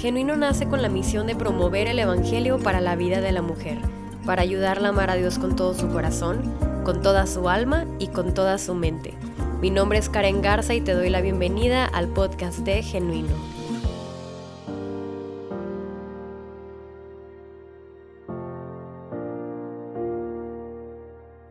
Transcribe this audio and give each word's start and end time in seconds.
Genuino 0.00 0.34
nace 0.34 0.66
con 0.66 0.80
la 0.80 0.88
misión 0.88 1.26
de 1.26 1.36
promover 1.36 1.86
el 1.86 1.98
Evangelio 1.98 2.58
para 2.58 2.80
la 2.80 2.96
vida 2.96 3.20
de 3.20 3.32
la 3.32 3.42
mujer, 3.42 3.76
para 4.24 4.40
ayudarla 4.40 4.88
a 4.88 4.92
amar 4.92 5.10
a 5.10 5.16
Dios 5.16 5.38
con 5.38 5.56
todo 5.56 5.74
su 5.74 5.90
corazón, 5.90 6.40
con 6.84 7.02
toda 7.02 7.26
su 7.26 7.50
alma 7.50 7.84
y 7.98 8.08
con 8.08 8.32
toda 8.32 8.56
su 8.56 8.74
mente. 8.74 9.12
Mi 9.60 9.68
nombre 9.68 9.98
es 9.98 10.08
Karen 10.08 10.40
Garza 10.40 10.72
y 10.72 10.80
te 10.80 10.94
doy 10.94 11.10
la 11.10 11.20
bienvenida 11.20 11.84
al 11.84 12.08
podcast 12.08 12.60
de 12.60 12.82
Genuino. 12.82 13.36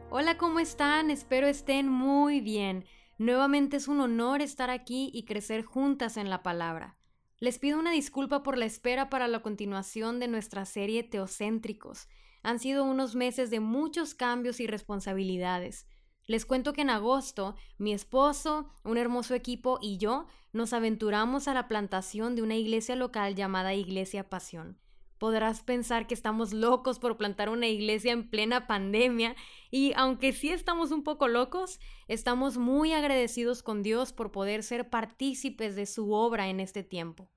Hola, 0.09 0.39
¿cómo 0.39 0.59
están? 0.59 1.11
Espero 1.11 1.45
estén 1.45 1.87
muy 1.87 2.41
bien. 2.41 2.85
Nuevamente 3.19 3.77
es 3.77 3.87
un 3.87 4.01
honor 4.01 4.41
estar 4.41 4.71
aquí 4.71 5.11
y 5.13 5.25
crecer 5.25 5.63
juntas 5.63 6.17
en 6.17 6.31
la 6.31 6.41
palabra. 6.41 6.98
Les 7.41 7.57
pido 7.57 7.79
una 7.79 7.91
disculpa 7.91 8.43
por 8.43 8.57
la 8.57 8.65
espera 8.65 9.09
para 9.09 9.29
la 9.29 9.41
continuación 9.41 10.19
de 10.19 10.27
nuestra 10.27 10.65
serie 10.65 11.03
Teocéntricos. 11.03 12.09
Han 12.43 12.59
sido 12.59 12.83
unos 12.83 13.15
meses 13.15 13.49
de 13.49 13.61
muchos 13.61 14.13
cambios 14.13 14.59
y 14.59 14.67
responsabilidades. 14.67 15.87
Les 16.27 16.45
cuento 16.45 16.73
que 16.73 16.81
en 16.81 16.89
agosto, 16.89 17.55
mi 17.77 17.93
esposo, 17.93 18.73
un 18.83 18.97
hermoso 18.97 19.35
equipo 19.35 19.79
y 19.81 19.97
yo 19.97 20.27
nos 20.51 20.73
aventuramos 20.73 21.47
a 21.47 21.53
la 21.53 21.69
plantación 21.69 22.35
de 22.35 22.41
una 22.41 22.57
iglesia 22.57 22.97
local 22.97 23.35
llamada 23.35 23.73
Iglesia 23.73 24.29
Pasión. 24.29 24.77
Podrás 25.17 25.63
pensar 25.63 26.07
que 26.07 26.13
estamos 26.13 26.53
locos 26.53 26.97
por 26.97 27.17
plantar 27.17 27.49
una 27.49 27.67
iglesia 27.67 28.13
en 28.13 28.29
plena 28.29 28.67
pandemia 28.67 29.35
y 29.69 29.91
aunque 29.95 30.31
sí 30.31 30.49
estamos 30.49 30.91
un 30.91 31.03
poco 31.03 31.27
locos, 31.27 31.79
estamos 32.07 32.57
muy 32.57 32.93
agradecidos 32.93 33.61
con 33.61 33.83
Dios 33.83 34.13
por 34.13 34.31
poder 34.31 34.63
ser 34.63 34.89
partícipes 34.89 35.75
de 35.75 35.85
su 35.85 36.13
obra 36.13 36.47
en 36.47 36.61
este 36.61 36.83
tiempo. 36.83 37.29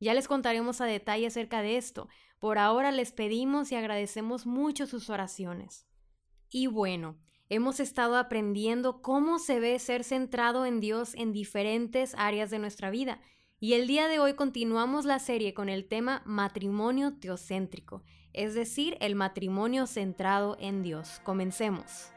Ya 0.00 0.14
les 0.14 0.28
contaremos 0.28 0.80
a 0.80 0.86
detalle 0.86 1.26
acerca 1.26 1.62
de 1.62 1.76
esto. 1.76 2.08
Por 2.38 2.58
ahora 2.58 2.92
les 2.92 3.12
pedimos 3.12 3.72
y 3.72 3.74
agradecemos 3.74 4.46
mucho 4.46 4.86
sus 4.86 5.10
oraciones. 5.10 5.86
Y 6.50 6.66
bueno, 6.66 7.18
hemos 7.48 7.80
estado 7.80 8.16
aprendiendo 8.16 9.02
cómo 9.02 9.38
se 9.38 9.60
ve 9.60 9.78
ser 9.78 10.04
centrado 10.04 10.66
en 10.66 10.80
Dios 10.80 11.14
en 11.14 11.32
diferentes 11.32 12.14
áreas 12.16 12.50
de 12.50 12.58
nuestra 12.58 12.90
vida 12.90 13.20
y 13.64 13.72
el 13.72 13.86
día 13.86 14.08
de 14.08 14.18
hoy 14.18 14.34
continuamos 14.34 15.06
la 15.06 15.18
serie 15.18 15.54
con 15.54 15.70
el 15.70 15.86
tema 15.88 16.22
matrimonio 16.26 17.14
teocéntrico, 17.18 18.02
es 18.34 18.54
decir, 18.54 18.98
el 19.00 19.14
matrimonio 19.14 19.86
centrado 19.86 20.58
en 20.60 20.82
Dios. 20.82 21.20
Comencemos. 21.24 22.13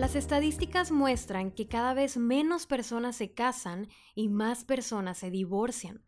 Las 0.00 0.16
estadísticas 0.16 0.90
muestran 0.92 1.50
que 1.50 1.68
cada 1.68 1.92
vez 1.92 2.16
menos 2.16 2.64
personas 2.64 3.16
se 3.16 3.34
casan 3.34 3.86
y 4.14 4.30
más 4.30 4.64
personas 4.64 5.18
se 5.18 5.30
divorcian. 5.30 6.02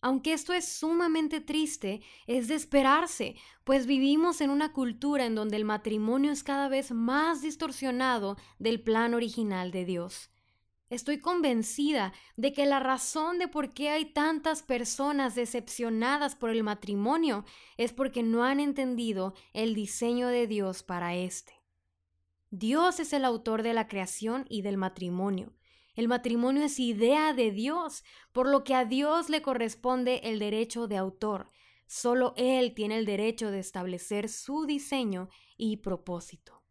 Aunque 0.00 0.32
esto 0.32 0.52
es 0.52 0.66
sumamente 0.66 1.40
triste, 1.40 2.02
es 2.26 2.48
de 2.48 2.56
esperarse, 2.56 3.36
pues 3.62 3.86
vivimos 3.86 4.40
en 4.40 4.50
una 4.50 4.72
cultura 4.72 5.26
en 5.26 5.36
donde 5.36 5.58
el 5.58 5.64
matrimonio 5.64 6.32
es 6.32 6.42
cada 6.42 6.68
vez 6.68 6.90
más 6.90 7.40
distorsionado 7.40 8.36
del 8.58 8.82
plan 8.82 9.14
original 9.14 9.70
de 9.70 9.84
Dios. 9.84 10.32
Estoy 10.90 11.20
convencida 11.20 12.12
de 12.36 12.52
que 12.52 12.66
la 12.66 12.80
razón 12.80 13.38
de 13.38 13.46
por 13.46 13.74
qué 13.74 13.90
hay 13.90 14.06
tantas 14.06 14.64
personas 14.64 15.36
decepcionadas 15.36 16.34
por 16.34 16.50
el 16.50 16.64
matrimonio 16.64 17.44
es 17.76 17.92
porque 17.92 18.24
no 18.24 18.42
han 18.42 18.58
entendido 18.58 19.34
el 19.52 19.76
diseño 19.76 20.26
de 20.26 20.48
Dios 20.48 20.82
para 20.82 21.14
éste. 21.14 21.65
Dios 22.58 23.00
es 23.00 23.12
el 23.12 23.26
autor 23.26 23.62
de 23.62 23.74
la 23.74 23.86
creación 23.86 24.46
y 24.48 24.62
del 24.62 24.78
matrimonio. 24.78 25.52
El 25.94 26.08
matrimonio 26.08 26.64
es 26.64 26.80
idea 26.80 27.34
de 27.34 27.50
Dios, 27.50 28.02
por 28.32 28.48
lo 28.48 28.64
que 28.64 28.74
a 28.74 28.86
Dios 28.86 29.28
le 29.28 29.42
corresponde 29.42 30.22
el 30.24 30.38
derecho 30.38 30.86
de 30.86 30.96
autor. 30.96 31.50
Solo 31.86 32.32
Él 32.38 32.72
tiene 32.72 32.96
el 32.96 33.04
derecho 33.04 33.50
de 33.50 33.58
establecer 33.58 34.30
su 34.30 34.64
diseño 34.64 35.28
y 35.58 35.76
propósito. 35.78 36.62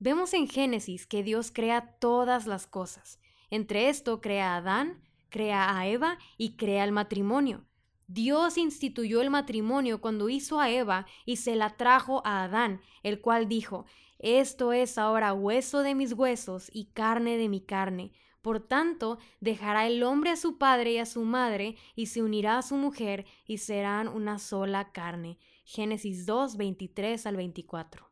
Vemos 0.00 0.34
en 0.34 0.46
Génesis 0.46 1.06
que 1.06 1.22
Dios 1.22 1.50
crea 1.50 1.96
todas 1.98 2.46
las 2.46 2.66
cosas. 2.66 3.20
Entre 3.48 3.88
esto 3.88 4.20
crea 4.20 4.52
a 4.52 4.56
Adán, 4.58 5.02
crea 5.30 5.78
a 5.78 5.86
Eva 5.86 6.18
y 6.36 6.56
crea 6.56 6.84
el 6.84 6.92
matrimonio. 6.92 7.64
Dios 8.06 8.58
instituyó 8.58 9.20
el 9.22 9.30
matrimonio 9.30 10.02
cuando 10.02 10.28
hizo 10.28 10.60
a 10.60 10.70
Eva 10.70 11.06
y 11.24 11.36
se 11.36 11.56
la 11.56 11.76
trajo 11.76 12.20
a 12.26 12.44
Adán, 12.44 12.80
el 13.02 13.20
cual 13.20 13.48
dijo, 13.48 13.86
esto 14.18 14.72
es 14.72 14.98
ahora 14.98 15.32
hueso 15.32 15.82
de 15.82 15.94
mis 15.94 16.12
huesos 16.12 16.70
y 16.72 16.86
carne 16.86 17.38
de 17.38 17.48
mi 17.48 17.60
carne. 17.60 18.12
Por 18.42 18.60
tanto, 18.60 19.18
dejará 19.40 19.86
el 19.86 20.02
hombre 20.02 20.30
a 20.30 20.36
su 20.36 20.58
padre 20.58 20.92
y 20.92 20.98
a 20.98 21.06
su 21.06 21.24
madre, 21.24 21.76
y 21.94 22.06
se 22.06 22.22
unirá 22.22 22.58
a 22.58 22.62
su 22.62 22.76
mujer, 22.76 23.26
y 23.46 23.58
serán 23.58 24.08
una 24.08 24.38
sola 24.38 24.92
carne. 24.92 25.38
Génesis 25.64 26.24
2, 26.26 26.56
23 26.56 27.26
al 27.26 27.36
24. 27.36 28.10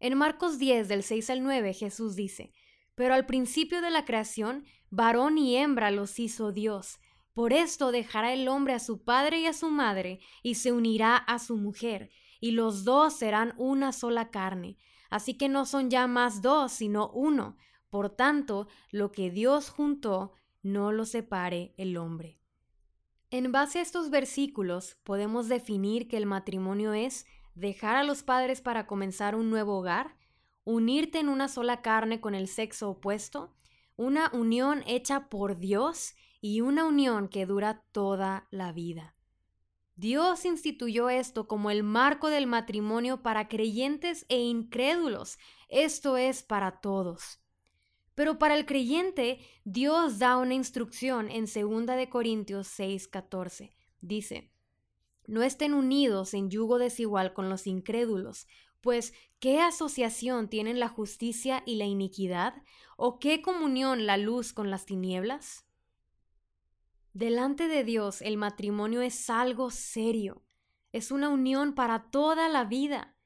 En 0.00 0.18
Marcos 0.18 0.58
10, 0.58 0.88
del 0.88 1.02
6 1.02 1.30
al 1.30 1.42
9, 1.42 1.72
Jesús 1.74 2.16
dice, 2.16 2.52
Pero 2.94 3.14
al 3.14 3.24
principio 3.24 3.80
de 3.80 3.90
la 3.90 4.04
creación, 4.04 4.64
varón 4.90 5.38
y 5.38 5.56
hembra 5.56 5.90
los 5.90 6.18
hizo 6.18 6.52
Dios. 6.52 6.98
Por 7.32 7.52
esto 7.52 7.90
dejará 7.90 8.32
el 8.32 8.48
hombre 8.48 8.74
a 8.74 8.78
su 8.78 9.02
padre 9.02 9.40
y 9.40 9.46
a 9.46 9.52
su 9.52 9.70
madre, 9.70 10.20
y 10.42 10.56
se 10.56 10.72
unirá 10.72 11.16
a 11.16 11.38
su 11.38 11.56
mujer, 11.56 12.10
y 12.44 12.50
los 12.50 12.84
dos 12.84 13.14
serán 13.14 13.54
una 13.56 13.90
sola 13.90 14.30
carne. 14.30 14.76
Así 15.08 15.32
que 15.32 15.48
no 15.48 15.64
son 15.64 15.88
ya 15.88 16.06
más 16.06 16.42
dos, 16.42 16.72
sino 16.72 17.08
uno. 17.08 17.56
Por 17.88 18.10
tanto, 18.10 18.68
lo 18.90 19.12
que 19.12 19.30
Dios 19.30 19.70
juntó, 19.70 20.34
no 20.62 20.92
lo 20.92 21.06
separe 21.06 21.72
el 21.78 21.96
hombre. 21.96 22.38
En 23.30 23.50
base 23.50 23.78
a 23.78 23.82
estos 23.82 24.10
versículos, 24.10 24.98
podemos 25.04 25.48
definir 25.48 26.06
que 26.06 26.18
el 26.18 26.26
matrimonio 26.26 26.92
es 26.92 27.24
dejar 27.54 27.96
a 27.96 28.04
los 28.04 28.22
padres 28.22 28.60
para 28.60 28.86
comenzar 28.86 29.36
un 29.36 29.48
nuevo 29.48 29.78
hogar, 29.78 30.14
unirte 30.64 31.20
en 31.20 31.30
una 31.30 31.48
sola 31.48 31.80
carne 31.80 32.20
con 32.20 32.34
el 32.34 32.46
sexo 32.46 32.90
opuesto, 32.90 33.54
una 33.96 34.30
unión 34.34 34.82
hecha 34.86 35.30
por 35.30 35.56
Dios 35.56 36.14
y 36.42 36.60
una 36.60 36.84
unión 36.84 37.28
que 37.28 37.46
dura 37.46 37.82
toda 37.92 38.48
la 38.50 38.70
vida. 38.72 39.14
Dios 39.96 40.44
instituyó 40.44 41.08
esto 41.08 41.46
como 41.46 41.70
el 41.70 41.84
marco 41.84 42.28
del 42.28 42.46
matrimonio 42.46 43.22
para 43.22 43.48
creyentes 43.48 44.26
e 44.28 44.38
incrédulos. 44.38 45.38
Esto 45.68 46.16
es 46.16 46.42
para 46.42 46.80
todos. 46.80 47.40
Pero 48.14 48.38
para 48.38 48.56
el 48.56 48.66
creyente, 48.66 49.38
Dios 49.64 50.18
da 50.18 50.36
una 50.36 50.54
instrucción 50.54 51.30
en 51.30 51.46
2 51.46 51.86
de 51.96 52.08
Corintios 52.08 52.68
6:14. 52.68 53.74
Dice: 54.00 54.50
No 55.26 55.42
estén 55.42 55.74
unidos 55.74 56.34
en 56.34 56.50
yugo 56.50 56.78
desigual 56.78 57.32
con 57.32 57.48
los 57.48 57.66
incrédulos, 57.66 58.46
pues 58.80 59.14
¿qué 59.38 59.60
asociación 59.60 60.48
tienen 60.48 60.78
la 60.78 60.88
justicia 60.88 61.62
y 61.66 61.76
la 61.76 61.86
iniquidad? 61.86 62.54
¿O 62.96 63.18
qué 63.18 63.42
comunión 63.42 64.06
la 64.06 64.16
luz 64.16 64.52
con 64.52 64.70
las 64.70 64.84
tinieblas? 64.86 65.63
Delante 67.14 67.68
de 67.68 67.84
Dios 67.84 68.22
el 68.22 68.36
matrimonio 68.36 69.00
es 69.00 69.30
algo 69.30 69.70
serio, 69.70 70.42
es 70.90 71.12
una 71.12 71.28
unión 71.28 71.72
para 71.76 72.10
toda 72.10 72.48
la 72.48 72.64
vida. 72.64 73.16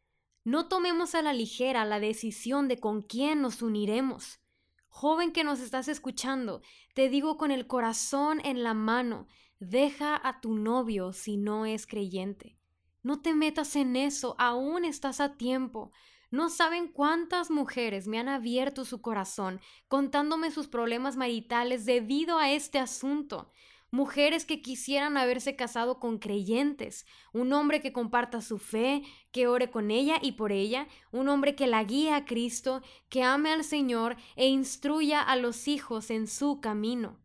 No 0.45 0.69
tomemos 0.69 1.15
a 1.15 1.23
la 1.23 1.33
ligera 1.33 1.87
la 1.87 1.99
decisión 1.99 2.69
de 2.69 2.77
con 2.77 3.01
quién 3.01 3.41
nos 3.41 3.63
uniremos. 3.63 4.41
Joven 4.89 5.33
que 5.33 5.43
nos 5.43 5.61
estás 5.61 5.89
escuchando, 5.89 6.61
te 6.93 7.09
digo 7.09 7.39
con 7.39 7.51
el 7.51 7.67
corazón 7.67 8.43
en 8.45 8.63
la 8.63 8.75
mano, 8.75 9.27
deja 9.59 10.21
a 10.23 10.43
tu 10.43 10.55
novio 10.55 11.15
si 11.15 11.39
no 11.39 11.65
es 11.65 11.87
creyente. 11.87 12.59
No 13.03 13.23
te 13.23 13.33
metas 13.33 13.75
en 13.75 13.97
eso, 13.97 14.37
aún 14.39 14.85
estás 14.85 15.19
a 15.19 15.39
tiempo. 15.39 15.93
No 16.31 16.51
saben 16.51 16.89
cuántas 16.89 17.51
mujeres 17.51 18.07
me 18.07 18.19
han 18.19 18.29
abierto 18.29 18.85
su 18.85 19.01
corazón 19.01 19.63
contándome 19.89 20.51
sus 20.51 20.69
problemas 20.69 21.17
maritales 21.17 21.87
debido 21.87 22.39
a 22.39 22.51
este 22.51 22.79
asunto 22.79 23.51
mujeres 23.91 24.45
que 24.45 24.61
quisieran 24.63 25.17
haberse 25.17 25.57
casado 25.57 25.99
con 25.99 26.19
creyentes, 26.19 27.07
un 27.33 27.53
hombre 27.53 27.81
que 27.81 27.93
comparta 27.93 28.41
su 28.41 28.59
fe, 28.59 29.03
que 29.33 29.47
ore 29.47 29.71
con 29.71 29.91
ella 29.91 30.19
y 30.21 30.33
por 30.33 30.53
ella, 30.53 30.89
un 31.11 31.29
hombre 31.29 31.55
que 31.55 31.67
la 31.67 31.85
guíe 31.85 32.13
a 32.13 32.25
Cristo, 32.25 32.83
que 33.09 33.23
ame 33.23 33.51
al 33.51 33.65
Señor 33.65 34.17
e 34.37 34.49
instruya 34.49 35.23
a 35.23 35.37
los 35.37 35.69
hijos 35.69 36.11
en 36.11 36.27
su 36.27 36.61
camino. 36.61 37.19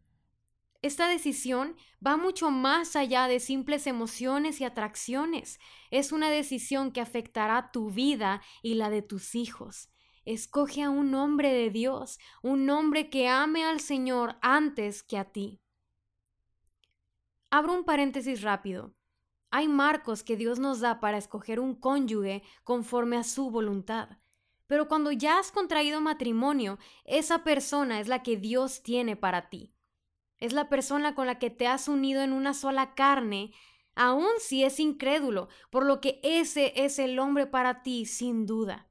Esta 0.83 1.07
decisión 1.07 1.77
va 2.05 2.17
mucho 2.17 2.51
más 2.51 2.97
allá 2.97 3.29
de 3.29 3.39
simples 3.39 3.87
emociones 3.87 4.59
y 4.59 4.65
atracciones. 4.65 5.59
Es 5.91 6.11
una 6.11 6.29
decisión 6.29 6.91
que 6.91 6.99
afectará 6.99 7.71
tu 7.71 7.89
vida 7.89 8.41
y 8.61 8.73
la 8.73 8.89
de 8.89 9.01
tus 9.01 9.33
hijos. 9.33 9.89
Escoge 10.25 10.83
a 10.83 10.89
un 10.89 11.15
hombre 11.15 11.53
de 11.53 11.69
Dios, 11.69 12.19
un 12.41 12.69
hombre 12.69 13.09
que 13.09 13.29
ame 13.29 13.63
al 13.63 13.79
Señor 13.79 14.37
antes 14.41 15.03
que 15.03 15.17
a 15.17 15.31
ti. 15.31 15.62
Abro 17.55 17.75
un 17.75 17.83
paréntesis 17.83 18.41
rápido. 18.41 18.95
Hay 19.51 19.67
marcos 19.67 20.23
que 20.23 20.35
Dios 20.35 20.57
nos 20.57 20.79
da 20.79 20.99
para 20.99 21.19
escoger 21.19 21.59
un 21.59 21.75
cónyuge 21.75 22.41
conforme 22.63 23.15
a 23.15 23.23
su 23.23 23.51
voluntad. 23.51 24.09
Pero 24.65 24.87
cuando 24.87 25.11
ya 25.11 25.37
has 25.37 25.51
contraído 25.51 26.01
matrimonio, 26.01 26.79
esa 27.05 27.43
persona 27.43 27.99
es 27.99 28.07
la 28.07 28.23
que 28.23 28.37
Dios 28.37 28.81
tiene 28.81 29.15
para 29.15 29.51
ti. 29.51 29.71
Es 30.39 30.51
la 30.51 30.67
persona 30.67 31.13
con 31.13 31.27
la 31.27 31.37
que 31.37 31.51
te 31.51 31.67
has 31.67 31.87
unido 31.87 32.23
en 32.23 32.33
una 32.33 32.55
sola 32.55 32.95
carne, 32.95 33.53
aun 33.93 34.31
si 34.39 34.63
es 34.63 34.79
incrédulo, 34.79 35.47
por 35.69 35.85
lo 35.85 36.01
que 36.01 36.19
ese 36.23 36.73
es 36.75 36.97
el 36.97 37.19
hombre 37.19 37.45
para 37.45 37.83
ti, 37.83 38.07
sin 38.07 38.47
duda. 38.47 38.87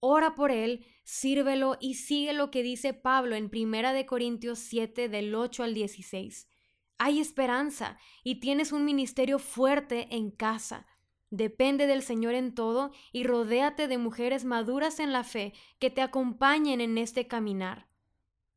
Ora 0.00 0.34
por 0.34 0.50
él, 0.50 0.84
sírvelo 1.02 1.78
y 1.80 1.94
sigue 1.94 2.34
lo 2.34 2.50
que 2.50 2.62
dice 2.62 2.92
Pablo 2.92 3.36
en 3.36 3.50
1 3.50 4.04
Corintios 4.04 4.58
7 4.58 5.08
del 5.08 5.34
8 5.34 5.62
al 5.62 5.72
16 5.72 6.51
hay 7.04 7.18
esperanza 7.18 7.98
y 8.22 8.36
tienes 8.36 8.70
un 8.70 8.84
ministerio 8.84 9.40
fuerte 9.40 10.06
en 10.14 10.30
casa. 10.30 10.86
Depende 11.30 11.88
del 11.88 12.00
Señor 12.00 12.34
en 12.34 12.54
todo 12.54 12.92
y 13.10 13.24
rodéate 13.24 13.88
de 13.88 13.98
mujeres 13.98 14.44
maduras 14.44 15.00
en 15.00 15.12
la 15.12 15.24
fe 15.24 15.52
que 15.80 15.90
te 15.90 16.00
acompañen 16.00 16.80
en 16.80 16.98
este 16.98 17.26
caminar. 17.26 17.88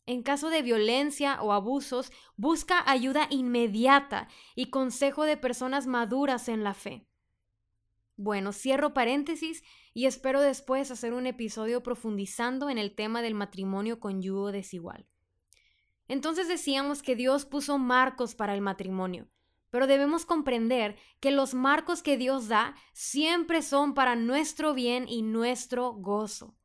En 0.05 0.21
caso 0.21 0.51
de 0.51 0.61
violencia 0.61 1.41
o 1.41 1.53
abusos, 1.53 2.11
busca 2.37 2.87
ayuda 2.87 3.25
inmediata 3.31 4.27
y 4.53 4.69
consejo 4.69 5.23
de 5.23 5.37
personas 5.37 5.87
maduras 5.87 6.47
en 6.47 6.63
la 6.63 6.75
fe. 6.75 7.07
Bueno, 8.15 8.53
cierro 8.53 8.93
paréntesis 8.93 9.63
y 9.95 10.05
espero 10.05 10.39
después 10.39 10.91
hacer 10.91 11.13
un 11.13 11.25
episodio 11.25 11.81
profundizando 11.81 12.69
en 12.69 12.77
el 12.77 12.93
tema 12.93 13.23
del 13.23 13.33
matrimonio 13.33 13.99
con 13.99 14.21
yugo 14.21 14.51
desigual. 14.51 15.07
Entonces 16.07 16.47
decíamos 16.47 17.01
que 17.01 17.15
Dios 17.15 17.45
puso 17.45 17.77
marcos 17.77 18.35
para 18.35 18.53
el 18.53 18.61
matrimonio, 18.61 19.27
pero 19.69 19.87
debemos 19.87 20.25
comprender 20.25 20.95
que 21.19 21.31
los 21.31 21.53
marcos 21.53 22.03
que 22.03 22.17
Dios 22.17 22.47
da 22.47 22.75
siempre 22.93 23.61
son 23.61 23.93
para 23.93 24.15
nuestro 24.15 24.73
bien 24.73 25.07
y 25.07 25.21
nuestro 25.21 25.93
gozo. 25.93 26.55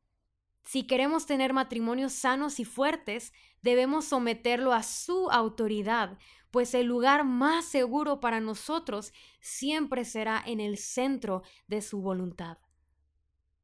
Si 0.63 0.83
queremos 0.83 1.25
tener 1.25 1.53
matrimonios 1.53 2.13
sanos 2.13 2.59
y 2.59 2.65
fuertes, 2.65 3.33
debemos 3.61 4.05
someterlo 4.05 4.73
a 4.73 4.83
su 4.83 5.29
autoridad, 5.31 6.17
pues 6.51 6.73
el 6.73 6.85
lugar 6.85 7.23
más 7.23 7.65
seguro 7.65 8.19
para 8.19 8.39
nosotros 8.39 9.11
siempre 9.39 10.05
será 10.05 10.41
en 10.45 10.59
el 10.59 10.77
centro 10.77 11.43
de 11.67 11.81
su 11.81 12.01
voluntad. 12.01 12.57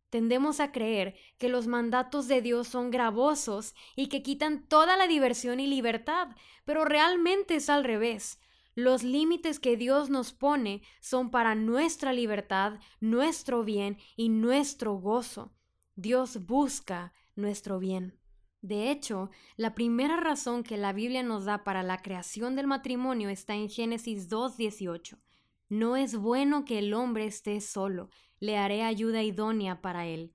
Tendemos 0.10 0.60
a 0.60 0.72
creer 0.72 1.16
que 1.38 1.50
los 1.50 1.68
mandatos 1.68 2.28
de 2.28 2.42
Dios 2.42 2.68
son 2.68 2.92
gravosos 2.92 3.76
y 3.96 4.08
que 4.08 4.24
quitan 4.24 4.68
toda 4.68 4.96
la 4.96 5.08
diversión 5.08 5.60
y 5.60 5.68
libertad, 5.68 6.30
pero 6.64 6.86
realmente 6.86 7.56
es 7.56 7.70
al 7.70 7.84
revés. 7.84 8.40
Los 8.74 9.04
límites 9.04 9.60
que 9.60 9.76
Dios 9.76 10.10
nos 10.10 10.34
pone 10.34 10.82
son 11.02 11.32
para 11.32 11.56
nuestra 11.56 12.14
libertad, 12.14 12.80
nuestro 13.00 13.64
bien 13.64 13.98
y 14.16 14.30
nuestro 14.30 14.94
gozo. 14.94 15.52
Dios 15.96 16.46
busca 16.46 17.12
nuestro 17.36 17.80
bien. 17.80 18.18
De 18.62 18.92
hecho, 18.92 19.30
la 19.56 19.76
primera 19.76 20.18
razón 20.18 20.64
que 20.64 20.78
la 20.78 20.94
Biblia 20.94 21.24
nos 21.24 21.46
da 21.46 21.64
para 21.64 21.84
la 21.84 22.02
creación 22.02 22.56
del 22.56 22.68
matrimonio 22.68 23.30
está 23.30 23.56
en 23.56 23.70
Génesis 23.70 24.30
2.18. 24.30 25.18
No 25.70 25.98
es 25.98 26.16
bueno 26.16 26.64
que 26.66 26.80
el 26.80 26.94
hombre 26.94 27.26
esté 27.26 27.60
solo, 27.62 28.10
le 28.40 28.58
haré 28.58 28.84
ayuda 28.84 29.24
idónea 29.24 29.82
para 29.82 30.06
él. 30.06 30.34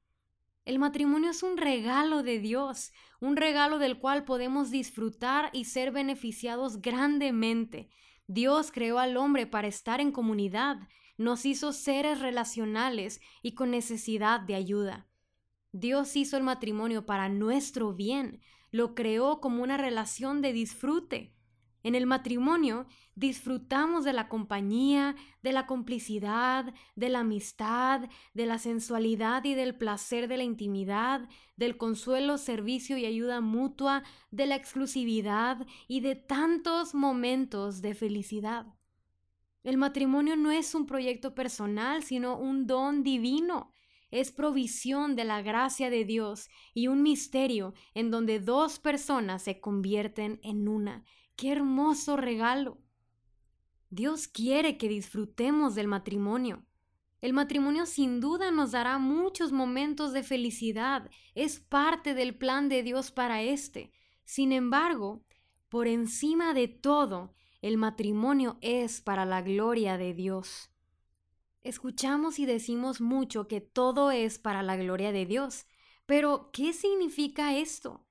El 0.65 0.79
matrimonio 0.79 1.31
es 1.31 1.43
un 1.43 1.57
regalo 1.57 2.23
de 2.23 2.39
Dios, 2.39 2.93
un 3.21 3.37
regalo 3.37 3.79
del 3.79 3.99
cual 3.99 4.25
podemos 4.25 4.71
disfrutar 4.71 5.51
y 5.53 5.65
ser 5.65 5.91
beneficiados 5.91 6.81
grandemente. 6.81 7.89
Dios 8.27 8.71
creó 8.71 8.99
al 8.99 9.17
hombre 9.17 9.47
para 9.47 9.69
estar 9.69 10.01
en 10.01 10.13
comunidad, 10.13 10.89
nos 11.19 11.45
hizo 11.47 11.73
seres 11.73 12.21
relacionales 12.21 13.21
y 13.43 13.55
con 13.55 13.71
necesidad 13.71 14.41
de 14.41 14.55
ayuda. 14.55 15.09
Dios 15.73 16.15
hizo 16.17 16.37
el 16.37 16.43
matrimonio 16.43 17.07
para 17.07 17.29
nuestro 17.29 17.95
bien, 17.95 18.41
lo 18.71 18.95
creó 18.95 19.41
como 19.41 19.63
una 19.63 19.79
relación 19.79 20.43
de 20.43 20.53
disfrute. 20.53 21.35
En 21.83 21.95
el 21.95 22.07
matrimonio 22.07 22.87
disfrutamos 23.15 24.05
de 24.05 24.13
la 24.13 24.29
compañía, 24.29 25.17
de 25.43 25.53
la 25.53 25.67
complicidad, 25.67 26.73
de 26.95 27.09
la 27.09 27.21
amistad, 27.21 28.09
de 28.35 28.47
la 28.47 28.59
sensualidad 28.59 29.45
y 29.45 29.55
del 29.55 29.75
placer 29.75 30.29
de 30.29 30.37
la 30.37 30.45
intimidad, 30.45 31.29
del 31.57 31.77
consuelo, 31.77 32.39
servicio 32.39 32.97
y 32.97 33.05
ayuda 33.05 33.41
mutua, 33.41 34.05
de 34.31 34.47
la 34.47 34.55
exclusividad 34.57 35.67
y 35.89 36.01
de 36.01 36.15
tantos 36.15 36.95
momentos 36.95 37.83
de 37.83 37.95
felicidad. 37.95 38.67
El 39.65 39.77
matrimonio 39.77 40.37
no 40.37 40.51
es 40.51 40.75
un 40.75 40.87
proyecto 40.87 41.35
personal, 41.35 42.03
sino 42.03 42.37
un 42.37 42.67
don 42.67 43.03
divino. 43.03 43.73
Es 44.11 44.31
provisión 44.31 45.17
de 45.17 45.25
la 45.25 45.41
gracia 45.41 45.89
de 45.89 46.05
Dios 46.05 46.49
y 46.75 46.89
un 46.89 47.03
misterio 47.03 47.73
en 47.95 48.11
donde 48.11 48.41
dos 48.41 48.79
personas 48.79 49.43
se 49.43 49.61
convierten 49.61 50.39
en 50.43 50.69
una 50.69 51.05
¡Qué 51.43 51.51
hermoso 51.51 52.17
regalo! 52.17 52.79
Dios 53.91 54.29
quiere 54.29 54.79
que 54.79 54.89
disfrutemos 54.89 55.75
del 55.75 55.89
matrimonio. 55.89 56.65
El 57.21 57.33
matrimonio 57.33 57.85
sin 57.85 58.21
duda 58.21 58.53
nos 58.53 58.71
dará 58.71 58.99
muchos 58.99 59.51
momentos 59.51 60.13
de 60.13 60.23
felicidad, 60.23 61.11
es 61.35 61.59
parte 61.59 62.15
del 62.15 62.39
plan 62.39 62.69
de 62.69 62.85
Dios 62.85 63.11
para 63.11 63.43
éste. 63.43 63.91
Sin 64.25 64.53
embargo, 64.53 65.25
por 65.69 65.89
encima 65.89 66.55
de 66.55 66.69
todo, 66.69 67.35
el 67.61 67.77
matrimonio 67.77 68.57
es 68.61 69.01
para 69.01 69.25
la 69.25 69.43
gloria 69.43 69.99
de 69.99 70.15
Dios. 70.15 70.71
Escuchamos 71.63 72.39
y 72.39 72.47
decimos 72.47 73.01
mucho 73.01 73.49
que 73.49 73.61
todo 73.61 74.13
es 74.13 74.39
para 74.39 74.63
la 74.63 74.77
gloria 74.77 75.11
de 75.11 75.27
Dios, 75.27 75.67
pero 76.07 76.51
¿qué 76.53 76.73
significa 76.73 77.57
esto? 77.57 78.07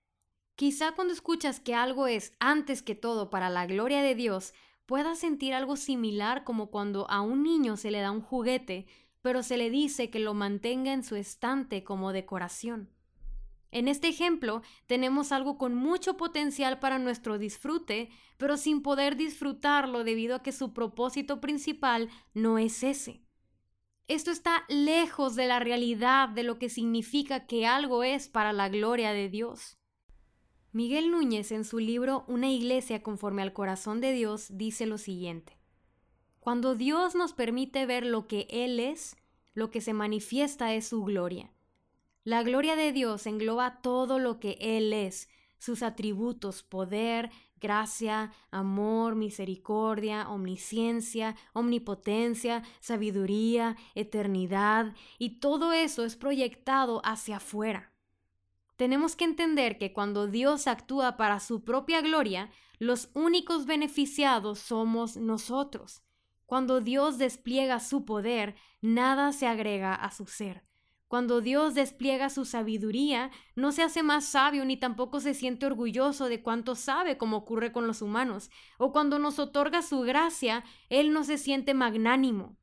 Quizá 0.62 0.92
cuando 0.92 1.12
escuchas 1.12 1.60
que 1.60 1.74
algo 1.74 2.06
es 2.06 2.34
antes 2.40 2.84
que 2.84 2.94
todo 2.94 3.31
para 3.31 3.50
la 3.50 3.66
gloria 3.66 4.04
de 4.04 4.13
Dios, 4.13 4.54
puedas 4.86 5.18
sentir 5.18 5.56
algo 5.56 5.75
similar 5.75 6.44
como 6.44 6.69
cuando 6.69 7.10
a 7.10 7.22
un 7.22 7.42
niño 7.42 7.78
se 7.78 7.90
le 7.90 8.00
da 8.00 8.12
un 8.12 8.22
juguete, 8.22 8.86
pero 9.24 9.42
se 9.42 9.58
le 9.58 9.72
dice 9.72 10.12
que 10.12 10.19
lo 10.19 10.36
mantenga 10.36 10.94
en 10.94 11.04
su 11.04 11.16
estante 11.16 11.84
como 11.84 12.13
decoración. 12.13 12.92
En 13.72 13.88
este 13.88 14.08
ejemplo 14.08 14.62
tenemos 14.86 15.31
algo 15.31 15.58
con 15.58 15.74
mucho 15.74 16.16
potencial 16.16 16.78
para 16.78 17.00
nuestro 17.00 17.40
disfrute, 17.40 18.12
pero 18.38 18.56
sin 18.56 18.84
poder 18.84 19.15
disfrutarlo 19.15 20.03
debido 20.03 20.36
a 20.36 20.44
que 20.44 20.51
su 20.51 20.74
propósito 20.74 21.41
principal 21.41 22.08
no 22.36 22.60
es 22.60 22.84
ese. 22.84 23.24
Esto 24.08 24.30
está 24.30 24.65
lejos 24.70 25.36
de 25.36 25.48
la 25.48 25.60
realidad 25.60 26.30
de 26.30 26.44
lo 26.44 26.60
que 26.60 26.70
significa 26.70 27.48
que 27.48 27.65
algo 27.65 28.03
es 28.03 28.30
para 28.30 28.53
la 28.53 28.70
gloria 28.70 29.12
de 29.12 29.27
Dios. 29.27 29.80
Miguel 30.74 31.12
Núñez 31.12 31.51
en 31.51 31.66
su 31.66 31.80
libro 31.80 32.24
Una 32.28 32.50
iglesia 32.50 33.04
conforme 33.04 33.42
al 33.42 33.51
corazón 33.51 34.00
de 34.00 34.13
Dios 34.13 34.48
dice 34.51 34.86
lo 34.86 34.98
siguiente. 34.98 35.58
Cuando 36.40 36.75
Dios 36.75 37.13
nos 37.13 37.34
permite 37.34 37.86
ver 37.86 38.06
lo 38.06 38.25
que 38.25 38.48
Él 38.50 38.80
es, 38.80 39.18
lo 39.54 39.70
que 39.70 39.82
se 39.82 39.92
manifiesta 39.92 40.74
es 40.74 40.88
su 40.88 41.04
gloria. 41.04 41.51
La 42.24 42.42
gloria 42.44 42.78
de 42.78 42.94
Dios 42.94 43.28
engloba 43.28 43.82
todo 43.82 44.18
lo 44.18 44.40
que 44.40 44.58
Él 44.62 44.94
es, 44.94 45.28
sus 45.58 45.84
atributos, 45.84 46.63
poder, 46.63 47.32
gracia, 47.60 48.32
amor, 48.50 49.16
misericordia, 49.16 50.30
omnisciencia, 50.30 51.36
omnipotencia, 51.51 52.63
sabiduría, 52.80 53.75
eternidad, 53.94 54.96
y 55.20 55.42
todo 55.42 55.74
eso 55.74 56.06
es 56.06 56.16
proyectado 56.16 57.01
hacia 57.04 57.38
afuera. 57.38 57.90
Tenemos 58.81 59.15
que 59.15 59.25
entender 59.25 59.77
que 59.77 59.93
cuando 59.93 60.25
Dios 60.25 60.65
actúa 60.65 61.15
para 61.15 61.39
su 61.39 61.63
propia 61.63 62.01
gloria, 62.01 62.50
los 62.79 63.11
únicos 63.13 63.67
beneficiados 63.67 64.57
somos 64.57 65.17
nosotros. 65.17 66.01
Cuando 66.47 66.81
Dios 66.81 67.19
despliega 67.19 67.79
su 67.79 68.05
poder, 68.05 68.55
nada 68.81 69.33
se 69.33 69.45
agrega 69.45 69.93
a 69.93 70.09
su 70.09 70.25
ser. 70.25 70.63
Cuando 71.07 71.41
Dios 71.41 71.75
despliega 71.75 72.31
su 72.31 72.43
sabiduría, 72.43 73.29
no 73.55 73.71
se 73.71 73.83
hace 73.83 74.01
más 74.01 74.25
sabio 74.25 74.65
ni 74.65 74.77
tampoco 74.77 75.19
se 75.19 75.35
siente 75.35 75.67
orgulloso 75.67 76.27
de 76.27 76.41
cuánto 76.41 76.73
sabe 76.73 77.19
como 77.19 77.38
ocurre 77.38 77.71
con 77.71 77.85
los 77.85 78.01
humanos. 78.01 78.50
O 78.79 78.91
cuando 78.91 79.19
nos 79.19 79.38
otorga 79.38 79.83
su 79.83 80.00
gracia, 80.00 80.63
Él 80.89 81.13
no 81.13 81.23
se 81.23 81.38
siente 81.38 81.75
magnánimo. 81.75 82.57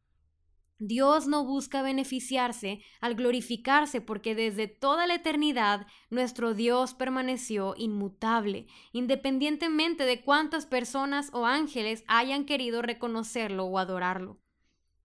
Dios 0.80 1.26
no 1.26 1.44
busca 1.44 1.82
beneficiarse 1.82 2.80
al 3.00 3.16
glorificarse 3.16 4.00
porque 4.00 4.36
desde 4.36 4.68
toda 4.68 5.08
la 5.08 5.16
eternidad 5.16 5.88
nuestro 6.08 6.54
Dios 6.54 6.94
permaneció 6.94 7.74
inmutable, 7.76 8.68
independientemente 8.92 10.04
de 10.04 10.22
cuántas 10.22 10.66
personas 10.66 11.30
o 11.32 11.46
ángeles 11.46 12.04
hayan 12.06 12.44
querido 12.44 12.80
reconocerlo 12.80 13.64
o 13.64 13.78
adorarlo. 13.78 14.38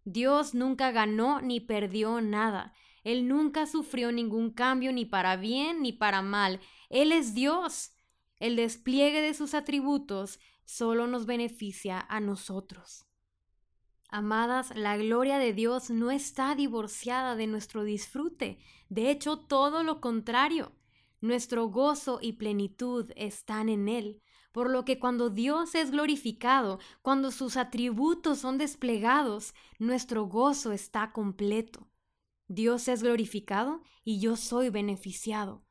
Dios 0.06 0.54
nunca 0.54 0.92
ganó 0.92 1.42
ni 1.42 1.60
perdió 1.60 2.22
nada. 2.22 2.74
Él 3.04 3.28
nunca 3.28 3.66
sufrió 3.66 4.12
ningún 4.12 4.52
cambio 4.52 4.94
ni 4.94 5.06
para 5.06 5.38
bien 5.38 5.82
ni 5.82 5.92
para 5.92 6.22
mal. 6.22 6.60
Él 6.90 7.12
es 7.12 7.34
Dios. 7.34 7.94
El 8.40 8.58
despliegue 8.58 9.22
de 9.22 9.34
sus 9.34 9.56
atributos 9.56 10.40
solo 10.66 11.08
nos 11.08 11.26
beneficia 11.26 12.06
a 12.10 12.20
nosotros. 12.20 13.08
Amadas, 14.14 14.72
la 14.76 14.96
gloria 14.96 15.40
de 15.40 15.54
Dios 15.54 15.90
no 15.90 16.12
está 16.12 16.54
divorciada 16.54 17.36
de 17.36 17.48
nuestro 17.48 17.84
disfrute. 17.84 18.60
De 18.88 19.10
hecho, 19.10 19.40
todo 19.40 19.82
lo 19.82 20.02
contrario. 20.02 20.72
Nuestro 21.20 21.66
gozo 21.70 22.20
y 22.22 22.34
plenitud 22.34 23.12
están 23.16 23.70
en 23.70 23.90
Él. 23.90 24.22
Por 24.52 24.70
lo 24.70 24.86
que 24.86 25.00
cuando 25.00 25.32
Dios 25.32 25.74
es 25.74 25.90
glorificado, 25.90 26.78
cuando 27.02 27.32
sus 27.32 27.58
atributos 27.58 28.38
son 28.38 28.60
desplegados, 28.60 29.56
nuestro 29.80 30.26
gozo 30.28 30.74
está 30.74 31.12
completo. 31.12 31.90
Dios 32.48 32.88
es 32.90 33.02
glorificado 33.02 33.82
y 34.04 34.20
yo 34.20 34.36
soy 34.36 34.70
beneficiado. 34.70 35.66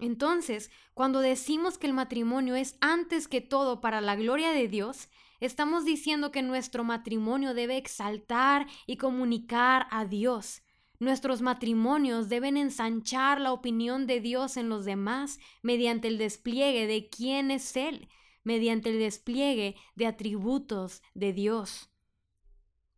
Entonces, 0.00 0.72
cuando 0.92 1.20
decimos 1.20 1.78
que 1.78 1.86
el 1.86 1.92
matrimonio 1.92 2.56
es 2.56 2.78
antes 2.80 3.28
que 3.28 3.40
todo 3.40 3.80
para 3.80 4.00
la 4.00 4.16
gloria 4.16 4.50
de 4.50 4.66
Dios, 4.66 5.08
Estamos 5.40 5.84
diciendo 5.84 6.32
que 6.32 6.42
nuestro 6.42 6.82
matrimonio 6.84 7.52
debe 7.52 7.76
exaltar 7.76 8.66
y 8.86 8.96
comunicar 8.96 9.86
a 9.90 10.04
Dios. 10.04 10.62
Nuestros 10.98 11.42
matrimonios 11.42 12.30
deben 12.30 12.56
ensanchar 12.56 13.40
la 13.40 13.52
opinión 13.52 14.06
de 14.06 14.20
Dios 14.20 14.56
en 14.56 14.70
los 14.70 14.86
demás 14.86 15.38
mediante 15.62 16.08
el 16.08 16.16
despliegue 16.16 16.86
de 16.86 17.10
quién 17.10 17.50
es 17.50 17.76
Él, 17.76 18.08
mediante 18.44 18.90
el 18.90 18.98
despliegue 18.98 19.76
de 19.94 20.06
atributos 20.06 21.02
de 21.14 21.34
Dios. 21.34 21.90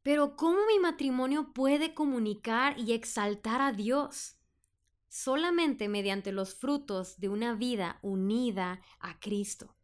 Pero 0.04 0.36
¿cómo 0.36 0.58
mi 0.66 0.78
matrimonio 0.78 1.52
puede 1.52 1.92
comunicar 1.92 2.78
y 2.78 2.92
exaltar 2.92 3.60
a 3.60 3.72
Dios? 3.72 4.36
Solamente 5.08 5.88
mediante 5.88 6.30
los 6.30 6.54
frutos 6.54 7.18
de 7.18 7.28
una 7.28 7.54
vida 7.54 7.98
unida 8.02 8.80
a 9.00 9.18
Cristo. 9.18 9.77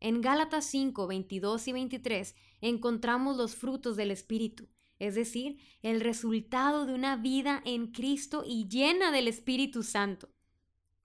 En 0.00 0.20
Gálatas 0.20 0.64
5, 0.66 1.06
22 1.06 1.68
y 1.68 1.72
23 1.72 2.34
encontramos 2.60 3.36
los 3.36 3.56
frutos 3.56 3.96
del 3.96 4.10
Espíritu, 4.10 4.68
es 4.98 5.14
decir, 5.14 5.58
el 5.82 6.00
resultado 6.00 6.86
de 6.86 6.94
una 6.94 7.16
vida 7.16 7.62
en 7.64 7.88
Cristo 7.88 8.44
y 8.46 8.68
llena 8.68 9.10
del 9.10 9.26
Espíritu 9.26 9.82
Santo. 9.82 10.28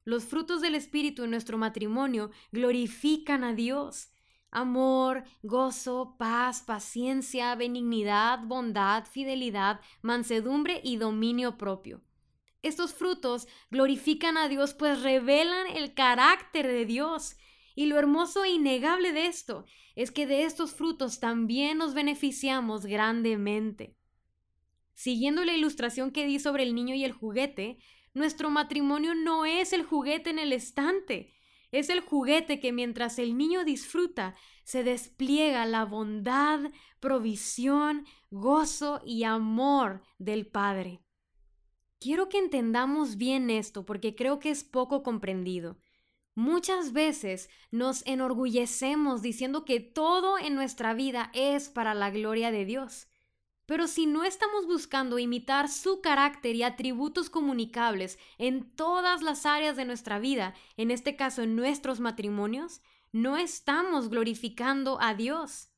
Los 0.06 0.26
frutos 0.26 0.62
del 0.62 0.76
Espíritu 0.76 1.24
en 1.24 1.32
nuestro 1.32 1.58
matrimonio 1.58 2.30
glorifican 2.52 3.44
a 3.44 3.54
Dios. 3.54 4.10
Amor, 4.52 5.24
gozo, 5.42 6.16
paz, 6.20 6.62
paciencia, 6.62 7.56
benignidad, 7.56 8.44
bondad, 8.44 9.06
fidelidad, 9.06 9.80
mansedumbre 10.02 10.82
y 10.84 10.98
dominio 10.98 11.58
propio. 11.58 12.02
Estos 12.62 12.94
frutos 12.94 13.48
glorifican 13.72 14.38
a 14.38 14.48
Dios 14.48 14.74
pues 14.74 15.02
revelan 15.02 15.68
el 15.68 15.94
carácter 15.94 16.68
de 16.68 16.86
Dios 16.86 17.36
y 17.76 17.86
lo 17.88 17.98
hermoso 17.98 18.44
e 18.44 18.52
innegable 18.52 19.12
de 19.12 19.28
esto 19.28 19.66
es 19.96 20.12
que 20.12 20.28
de 20.28 20.44
estos 20.44 20.74
frutos 20.74 21.20
también 21.20 21.78
nos 21.78 21.94
beneficiamos 21.94 22.86
grandemente. 22.86 23.96
Siguiendo 24.94 25.44
la 25.44 25.54
ilustración 25.54 26.12
que 26.12 26.26
di 26.26 26.40
sobre 26.40 26.64
el 26.64 26.76
niño 26.76 26.96
y 26.96 27.04
el 27.04 27.14
juguete, 27.14 27.80
nuestro 28.14 28.50
matrimonio 28.50 29.16
no 29.16 29.46
es 29.46 29.74
el 29.74 29.84
juguete 29.84 30.30
en 30.30 30.40
el 30.40 30.54
estante, 30.54 31.34
es 31.72 31.90
el 31.90 32.02
juguete 32.02 32.60
que 32.60 32.72
mientras 32.72 33.18
el 33.18 33.36
niño 33.36 33.66
disfruta, 33.66 34.36
se 34.64 34.84
despliega 34.84 35.66
la 35.66 35.86
bondad, 35.86 36.60
provisión, 37.00 38.06
gozo 38.30 39.02
y 39.04 39.24
amor 39.24 40.04
del 40.20 40.46
Padre. 40.46 41.02
Quiero 42.00 42.30
que 42.30 42.38
entendamos 42.38 43.18
bien 43.18 43.50
esto 43.50 43.86
porque 43.86 44.14
creo 44.14 44.38
que 44.38 44.52
es 44.52 44.64
poco 44.64 45.02
comprendido. 45.02 45.80
Muchas 46.36 46.94
veces 46.94 47.50
nos 47.70 48.06
enorgullecemos 48.08 49.22
diciendo 49.22 49.66
que 49.66 49.80
todo 49.80 50.40
en 50.40 50.56
nuestra 50.56 50.94
vida 50.94 51.30
es 51.34 51.70
para 51.70 51.94
la 51.94 52.10
gloria 52.10 52.52
de 52.52 52.66
Dios. 52.66 53.08
Pero 53.66 53.88
si 53.88 54.08
no 54.08 54.24
estamos 54.24 54.66
buscando 54.66 55.20
imitar 55.20 55.70
su 55.70 56.02
carácter 56.02 56.56
y 56.56 56.64
atributos 56.64 57.30
comunicables 57.30 58.20
en 58.38 58.70
todas 58.76 59.22
las 59.22 59.46
áreas 59.46 59.78
de 59.78 59.86
nuestra 59.86 60.20
vida, 60.20 60.54
en 60.76 60.92
este 60.92 61.16
caso 61.16 61.44
en 61.44 61.56
nuestros 61.56 62.00
matrimonios, 62.00 62.82
no 63.12 63.38
estamos 63.38 64.10
glorificando 64.10 65.00
a 65.00 65.14
Dios. 65.14 65.70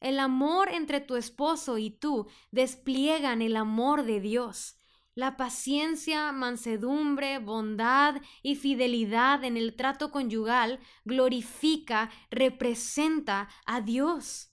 El 0.00 0.20
amor 0.20 0.68
entre 0.68 1.00
tu 1.00 1.16
esposo 1.16 1.78
y 1.78 1.90
tú 1.90 2.28
despliegan 2.52 3.42
el 3.42 3.56
amor 3.56 4.04
de 4.04 4.20
Dios. 4.20 4.75
La 5.16 5.38
paciencia, 5.38 6.30
mansedumbre, 6.30 7.38
bondad 7.38 8.20
y 8.42 8.54
fidelidad 8.54 9.44
en 9.44 9.56
el 9.56 9.74
trato 9.74 10.10
conyugal 10.10 10.78
glorifica, 11.06 12.10
representa 12.30 13.48
a 13.64 13.80
Dios. 13.80 14.52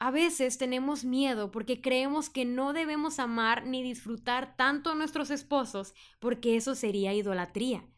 A 0.00 0.10
veces 0.10 0.58
tenemos 0.58 1.04
miedo 1.04 1.52
porque 1.52 1.80
creemos 1.80 2.28
que 2.28 2.44
no 2.44 2.72
debemos 2.72 3.20
amar 3.20 3.66
ni 3.66 3.84
disfrutar 3.84 4.56
tanto 4.56 4.90
a 4.90 4.94
nuestros 4.96 5.30
esposos 5.30 5.94
porque 6.18 6.56
eso 6.56 6.74
sería 6.74 7.14
idolatría. 7.14 7.88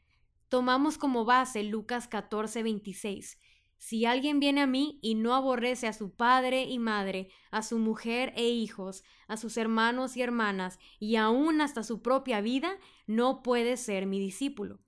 Tomamos 0.50 0.98
como 0.98 1.24
base 1.24 1.62
Lucas 1.62 2.08
14, 2.08 2.62
26. 2.62 3.38
Si 3.78 4.04
alguien 4.04 4.40
viene 4.40 4.60
a 4.60 4.66
mí 4.66 4.98
y 5.02 5.14
no 5.14 5.34
aborrece 5.34 5.86
a 5.86 5.92
su 5.92 6.14
padre 6.14 6.64
y 6.64 6.78
madre, 6.78 7.30
a 7.50 7.62
su 7.62 7.78
mujer 7.78 8.32
e 8.36 8.48
hijos, 8.48 9.04
a 9.28 9.36
sus 9.36 9.56
hermanos 9.56 10.16
y 10.16 10.22
hermanas, 10.22 10.78
y 10.98 11.16
aún 11.16 11.60
hasta 11.60 11.84
su 11.84 12.02
propia 12.02 12.40
vida, 12.40 12.76
no 13.06 13.42
puede 13.42 13.76
ser 13.76 14.06
mi 14.06 14.18
discípulo. 14.18 14.80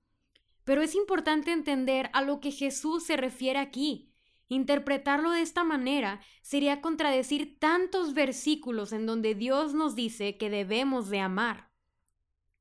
Pero 0.64 0.82
es 0.82 0.94
importante 0.94 1.52
entender 1.52 2.11
a 2.12 2.23
lo 2.23 2.40
que 2.40 2.50
Jesús 2.50 3.04
se 3.04 3.16
refiere 3.16 3.61
aquí. 3.61 4.12
Interpretarlo 4.49 5.30
de 5.30 5.42
esta 5.42 5.62
manera 5.62 6.20
sería 6.42 6.80
contradecir 6.80 7.59
tantos 7.61 8.14
versículos 8.14 8.92
en 8.92 9.06
donde 9.06 9.37
Dios 9.37 9.73
nos 9.73 9.94
dice 9.94 10.37
que 10.37 10.50
debemos 10.50 11.09
de 11.09 11.20
amar. 11.20 11.70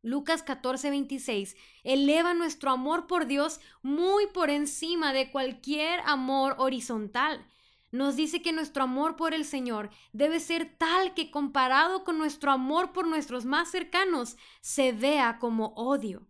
Lucas 0.01 0.43
14:26 0.45 1.57
eleva 1.83 2.33
nuestro 2.33 2.71
amor 2.71 3.05
por 3.05 3.25
Dios 3.25 3.59
muy 3.81 4.27
por 4.27 4.49
encima 4.49 5.11
de 5.11 5.29
cualquier 5.29 5.99
amor 6.05 6.55
horizontal. 6.57 7.45
Nos 7.91 8.15
dice 8.15 8.41
que 8.41 8.53
nuestro 8.53 8.83
amor 8.83 9.15
por 9.15 9.33
el 9.33 9.45
Señor 9.45 9.89
debe 10.13 10.39
ser 10.39 10.77
tal 10.77 11.13
que 11.15 11.31
comparado 11.31 12.03
con 12.03 12.17
nuestro 12.17 12.51
amor 12.51 12.93
por 12.93 13.07
nuestros 13.07 13.45
más 13.45 13.71
cercanos 13.71 14.37
se 14.61 14.91
vea 14.91 15.37
como 15.39 15.73
odio. 15.75 16.27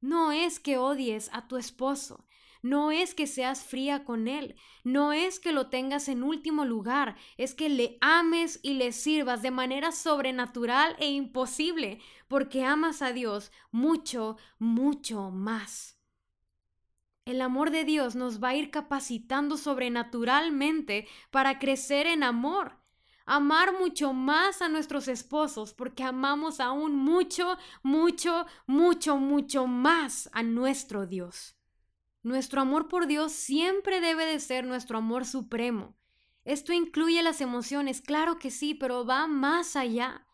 No 0.00 0.32
es 0.32 0.58
que 0.58 0.78
odies 0.78 1.30
a 1.32 1.48
tu 1.48 1.56
esposo, 1.56 2.24
no 2.62 2.92
es 2.92 3.14
que 3.14 3.26
seas 3.26 3.64
fría 3.64 4.04
con 4.04 4.28
Él, 4.28 4.56
no 4.84 5.12
es 5.12 5.40
que 5.40 5.52
lo 5.52 5.68
tengas 5.68 6.08
en 6.08 6.22
último 6.22 6.64
lugar, 6.64 7.16
es 7.36 7.54
que 7.54 7.68
le 7.68 7.98
ames 8.00 8.60
y 8.62 8.74
le 8.74 8.92
sirvas 8.92 9.42
de 9.42 9.50
manera 9.50 9.92
sobrenatural 9.92 10.96
e 10.98 11.10
imposible, 11.10 12.00
porque 12.28 12.64
amas 12.64 13.02
a 13.02 13.12
Dios 13.12 13.52
mucho, 13.72 14.36
mucho 14.58 15.30
más. 15.30 15.98
El 17.24 17.40
amor 17.40 17.70
de 17.70 17.84
Dios 17.84 18.16
nos 18.16 18.42
va 18.42 18.48
a 18.48 18.54
ir 18.56 18.70
capacitando 18.70 19.56
sobrenaturalmente 19.56 21.06
para 21.30 21.58
crecer 21.58 22.06
en 22.06 22.24
amor. 22.24 22.78
Amar 23.26 23.78
mucho 23.78 24.12
más 24.12 24.60
a 24.60 24.68
nuestros 24.68 25.06
esposos 25.06 25.72
porque 25.72 26.02
amamos 26.02 26.58
aún 26.58 26.96
mucho, 26.96 27.56
mucho, 27.84 28.46
mucho, 28.66 29.18
mucho 29.18 29.68
más 29.68 30.28
a 30.32 30.42
nuestro 30.42 31.06
Dios. 31.06 31.56
Nuestro 32.22 32.60
amor 32.60 32.86
por 32.86 33.08
Dios 33.08 33.32
siempre 33.32 34.00
debe 34.00 34.24
de 34.24 34.38
ser 34.38 34.64
nuestro 34.64 34.98
amor 34.98 35.26
supremo. 35.26 35.96
Esto 36.44 36.72
incluye 36.72 37.22
las 37.22 37.40
emociones, 37.40 38.00
claro 38.00 38.38
que 38.38 38.50
sí, 38.50 38.74
pero 38.74 39.04
va 39.04 39.26
más 39.26 39.74
allá. 39.74 40.26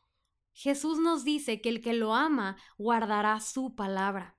Jesús 0.52 0.98
nos 0.98 1.24
dice 1.24 1.60
que 1.60 1.70
el 1.70 1.80
que 1.80 1.94
lo 1.94 2.14
ama 2.14 2.56
guardará 2.76 3.40
su 3.40 3.74
palabra. 3.74 4.36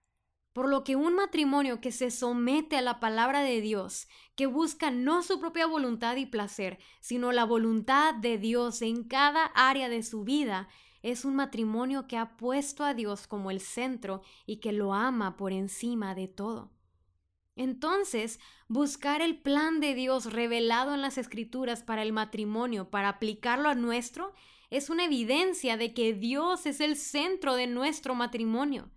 Por 0.54 0.68
lo 0.68 0.84
que 0.84 0.96
un 0.96 1.16
matrimonio 1.16 1.80
que 1.82 1.92
se 1.92 2.12
somete 2.12 2.78
a 2.78 2.82
la 2.82 3.00
palabra 3.00 3.42
de 3.42 3.62
Dios, 3.62 4.08
que 4.36 4.46
busca 4.46 4.92
no 4.92 5.24
su 5.24 5.40
propia 5.40 5.66
voluntad 5.66 6.18
y 6.18 6.26
placer, 6.26 6.78
sino 7.00 7.32
la 7.32 7.46
voluntad 7.46 8.14
de 8.14 8.38
Dios 8.38 8.82
en 8.82 9.06
cada 9.06 9.46
área 9.56 9.90
de 9.90 10.04
su 10.04 10.24
vida, 10.24 10.68
es 11.02 11.26
un 11.26 11.36
matrimonio 11.36 12.08
que 12.08 12.18
ha 12.18 12.36
puesto 12.36 12.84
a 12.84 12.94
Dios 12.94 13.26
como 13.26 13.52
el 13.52 13.62
centro 13.62 14.22
y 14.46 14.60
que 14.60 14.72
lo 14.72 14.94
ama 14.94 15.38
por 15.38 15.52
encima 15.52 16.14
de 16.14 16.28
todo. 16.28 16.72
Entonces, 17.60 18.40
buscar 18.70 19.22
el 19.22 19.38
plan 19.42 19.82
de 19.82 19.94
Dios 19.94 20.32
revelado 20.32 20.94
en 20.94 21.02
las 21.02 21.18
escrituras 21.18 21.84
para 21.84 22.04
el 22.04 22.14
matrimonio, 22.14 22.90
para 22.90 23.10
aplicarlo 23.10 23.68
a 23.68 23.76
nuestro, 23.76 24.34
es 24.70 24.90
una 24.90 25.04
evidencia 25.04 25.76
de 25.76 25.94
que 25.94 26.14
Dios 26.14 26.66
es 26.66 26.80
el 26.80 26.96
centro 26.96 27.56
de 27.56 27.68
nuestro 27.68 28.16
matrimonio, 28.16 28.92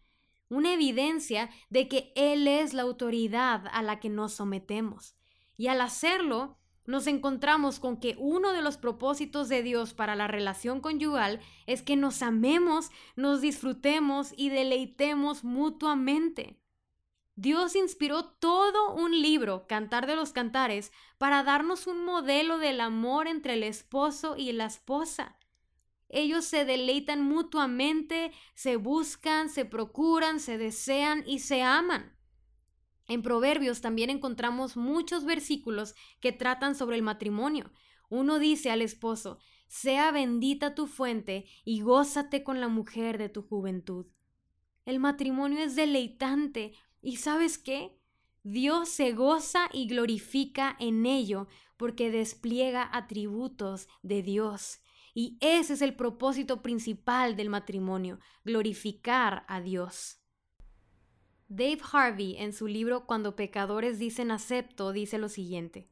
una 0.49 0.75
evidencia 0.75 1.51
de 1.71 1.89
que 1.89 2.13
Él 2.15 2.47
es 2.47 2.73
la 2.73 2.83
autoridad 2.83 3.65
a 3.73 3.83
la 3.83 3.99
que 3.99 4.11
nos 4.11 4.35
sometemos. 4.35 5.17
Y 5.57 5.67
al 5.67 5.81
hacerlo, 5.81 6.57
nos 6.87 7.09
encontramos 7.09 7.81
con 7.81 7.99
que 7.99 8.15
uno 8.17 8.53
de 8.53 8.63
los 8.63 8.77
propósitos 8.77 9.49
de 9.49 9.65
Dios 9.65 9.93
para 9.93 10.15
la 10.15 10.29
relación 10.29 10.81
conyugal 10.81 11.41
es 11.67 11.83
que 11.83 11.97
nos 11.97 12.23
amemos, 12.23 12.93
nos 13.17 13.41
disfrutemos 13.41 14.33
y 14.37 14.51
deleitemos 14.51 15.43
mutuamente. 15.43 16.62
Dios 17.35 17.77
inspiró 17.77 18.25
todo 18.25 18.95
un 18.95 19.21
libro, 19.23 19.67
Cantar 19.67 20.07
de 20.07 20.17
los 20.17 20.33
Cantares, 20.33 20.93
para 21.19 21.43
darnos 21.43 21.87
un 21.87 22.05
modelo 22.05 22.59
del 22.59 22.81
amor 22.81 23.27
entre 23.27 23.55
el 23.55 23.63
esposo 23.63 24.37
y 24.37 24.53
la 24.53 24.67
esposa. 24.67 25.39
Ellos 26.11 26.45
se 26.45 26.67
deleitan 26.67 27.25
mutuamente, 27.25 28.33
se 28.55 28.77
buscan, 28.77 29.49
se 29.49 29.65
procuran, 29.65 30.41
se 30.41 30.59
desean 30.59 31.25
y 31.27 31.39
se 31.39 31.63
aman. 31.63 32.15
En 33.09 33.23
Proverbios 33.23 33.81
también 33.81 34.11
encontramos 34.11 34.77
muchos 34.77 35.25
versículos 35.25 35.95
que 36.21 36.33
tratan 36.33 36.75
sobre 36.75 36.97
el 36.97 37.03
matrimonio. 37.03 37.73
Uno 38.11 38.39
dice 38.39 38.71
al 38.71 38.83
esposo, 38.83 39.39
sea 39.69 40.13
bendita 40.13 40.75
tu 40.75 40.87
fuente 40.87 41.47
y 41.65 41.81
gózate 41.81 42.45
con 42.45 42.61
la 42.61 42.69
mujer 42.69 43.17
de 43.17 43.31
tu 43.31 43.41
juventud. 43.43 44.07
El 44.85 44.99
matrimonio 44.99 45.61
es 45.61 45.77
deleitante 45.77 46.75
y 47.03 47.17
sabes 47.17 47.59
qué? 47.59 47.99
Dios 48.45 48.89
se 48.89 49.13
goza 49.13 49.69
y 49.73 49.87
glorifica 49.87 50.77
en 50.81 51.05
ello 51.05 51.49
porque 51.77 52.11
despliega 52.11 52.89
atributos 52.93 53.89
de 54.03 54.23
Dios. 54.23 54.81
Y 55.15 55.37
ese 55.41 55.75
es 55.75 55.83
el 55.83 55.95
propósito 55.95 56.63
principal 56.63 57.37
del 57.37 57.51
matrimonio, 57.51 58.19
glorificar 58.45 59.45
a 59.49 59.61
Dios. 59.61 60.19
Dave 61.49 61.81
Harvey, 61.93 62.37
en 62.39 62.53
su 62.53 62.67
libro 62.67 63.07
Cuando 63.07 63.37
pecadores 63.37 63.99
dicen 63.99 64.31
acepto, 64.31 64.93
dice 64.93 65.19
lo 65.19 65.29
siguiente. 65.29 65.91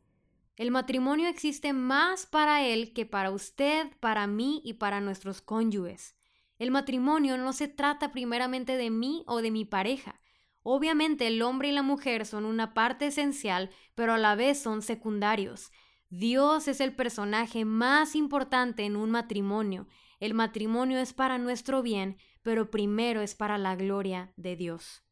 El 0.57 0.71
matrimonio 0.71 1.29
existe 1.29 1.73
más 1.73 2.27
para 2.27 2.67
él 2.67 2.93
que 2.93 3.05
para 3.05 3.31
usted, 3.31 3.89
para 4.01 4.27
mí 4.27 4.63
y 4.65 4.75
para 4.75 5.01
nuestros 5.01 5.41
cónyuges. 5.41 6.17
El 6.59 6.71
matrimonio 6.71 7.37
no 7.37 7.53
se 7.53 7.69
trata 7.69 8.13
primeramente 8.13 8.77
de 8.77 8.91
mí 8.91 9.25
o 9.27 9.43
de 9.43 9.51
mi 9.51 9.65
pareja. 9.65 10.20
Obviamente 10.63 11.27
el 11.27 11.41
hombre 11.43 11.69
y 11.69 11.73
la 11.73 11.83
mujer 11.83 12.27
son 12.27 12.45
una 12.45 12.75
parte 12.75 13.07
esencial, 13.07 13.71
pero 13.95 14.13
a 14.13 14.19
la 14.19 14.35
vez 14.35 14.61
son 14.61 14.83
secundarios. 14.83 15.73
Dios 16.11 16.69
es 16.69 16.81
el 16.81 16.95
personaje 16.95 17.65
más 17.65 18.15
importante 18.15 18.85
en 18.85 18.97
un 18.97 19.11
matrimonio. 19.11 19.89
El 20.19 20.35
matrimonio 20.35 20.99
es 20.99 21.15
para 21.15 21.39
nuestro 21.39 21.83
bien, 21.83 22.19
pero 22.43 22.71
primero 22.71 23.23
es 23.23 23.35
para 23.35 23.57
la 23.57 23.75
gloria 23.75 24.33
de 24.37 24.57
Dios. 24.57 25.03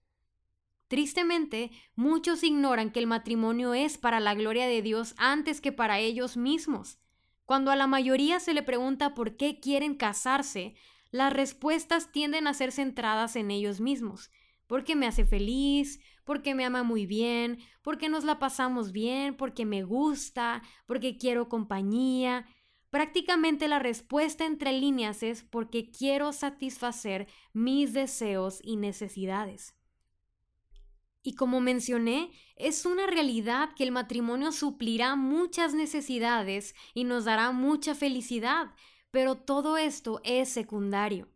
Tristemente, 0.88 1.70
muchos 1.94 2.42
ignoran 2.42 2.90
que 2.90 2.98
el 2.98 3.06
matrimonio 3.06 3.74
es 3.74 3.96
para 3.96 4.20
la 4.20 4.34
gloria 4.34 4.66
de 4.66 4.82
Dios 4.82 5.14
antes 5.18 5.60
que 5.60 5.72
para 5.72 5.98
ellos 5.98 6.36
mismos. 6.36 6.98
Cuando 7.44 7.70
a 7.70 7.76
la 7.76 7.86
mayoría 7.86 8.40
se 8.40 8.52
le 8.52 8.62
pregunta 8.62 9.14
por 9.14 9.36
qué 9.36 9.60
quieren 9.60 9.94
casarse, 9.94 10.74
las 11.10 11.32
respuestas 11.32 12.12
tienden 12.12 12.46
a 12.46 12.54
ser 12.54 12.72
centradas 12.72 13.36
en 13.36 13.50
ellos 13.50 13.80
mismos 13.80 14.30
porque 14.68 14.94
me 14.94 15.06
hace 15.06 15.24
feliz, 15.24 15.98
porque 16.24 16.54
me 16.54 16.64
ama 16.64 16.84
muy 16.84 17.06
bien, 17.06 17.58
porque 17.82 18.08
nos 18.08 18.22
la 18.22 18.38
pasamos 18.38 18.92
bien, 18.92 19.36
porque 19.36 19.64
me 19.64 19.82
gusta, 19.82 20.62
porque 20.86 21.16
quiero 21.16 21.48
compañía. 21.48 22.46
Prácticamente 22.90 23.66
la 23.66 23.80
respuesta 23.80 24.44
entre 24.44 24.72
líneas 24.72 25.22
es 25.22 25.42
porque 25.42 25.90
quiero 25.90 26.32
satisfacer 26.32 27.26
mis 27.52 27.92
deseos 27.92 28.60
y 28.62 28.76
necesidades. 28.76 29.74
Y 31.22 31.34
como 31.34 31.60
mencioné, 31.60 32.30
es 32.56 32.84
una 32.86 33.06
realidad 33.06 33.70
que 33.74 33.84
el 33.84 33.90
matrimonio 33.90 34.52
suplirá 34.52 35.16
muchas 35.16 35.74
necesidades 35.74 36.74
y 36.94 37.04
nos 37.04 37.24
dará 37.24 37.52
mucha 37.52 37.94
felicidad, 37.94 38.74
pero 39.10 39.36
todo 39.36 39.78
esto 39.78 40.20
es 40.24 40.50
secundario. 40.50 41.28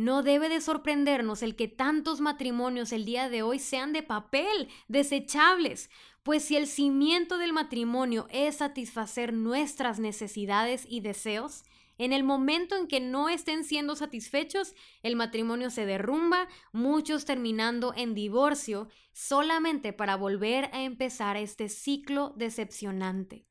No 0.00 0.22
debe 0.22 0.48
de 0.48 0.62
sorprendernos 0.62 1.42
el 1.42 1.56
que 1.56 1.68
tantos 1.68 2.22
matrimonios 2.22 2.90
el 2.90 3.04
día 3.04 3.28
de 3.28 3.42
hoy 3.42 3.58
sean 3.58 3.92
de 3.92 4.02
papel, 4.02 4.70
desechables, 4.88 5.90
pues 6.22 6.42
si 6.42 6.56
el 6.56 6.68
cimiento 6.68 7.36
del 7.36 7.52
matrimonio 7.52 8.26
es 8.30 8.56
satisfacer 8.56 9.34
nuestras 9.34 9.98
necesidades 9.98 10.86
y 10.88 11.00
deseos, 11.00 11.64
en 11.98 12.14
el 12.14 12.24
momento 12.24 12.76
en 12.76 12.86
que 12.86 12.98
no 12.98 13.28
estén 13.28 13.62
siendo 13.62 13.94
satisfechos, 13.94 14.74
el 15.02 15.16
matrimonio 15.16 15.68
se 15.68 15.84
derrumba, 15.84 16.48
muchos 16.72 17.26
terminando 17.26 17.92
en 17.94 18.14
divorcio, 18.14 18.88
solamente 19.12 19.92
para 19.92 20.16
volver 20.16 20.70
a 20.72 20.80
empezar 20.80 21.36
este 21.36 21.68
ciclo 21.68 22.32
decepcionante. 22.38 23.44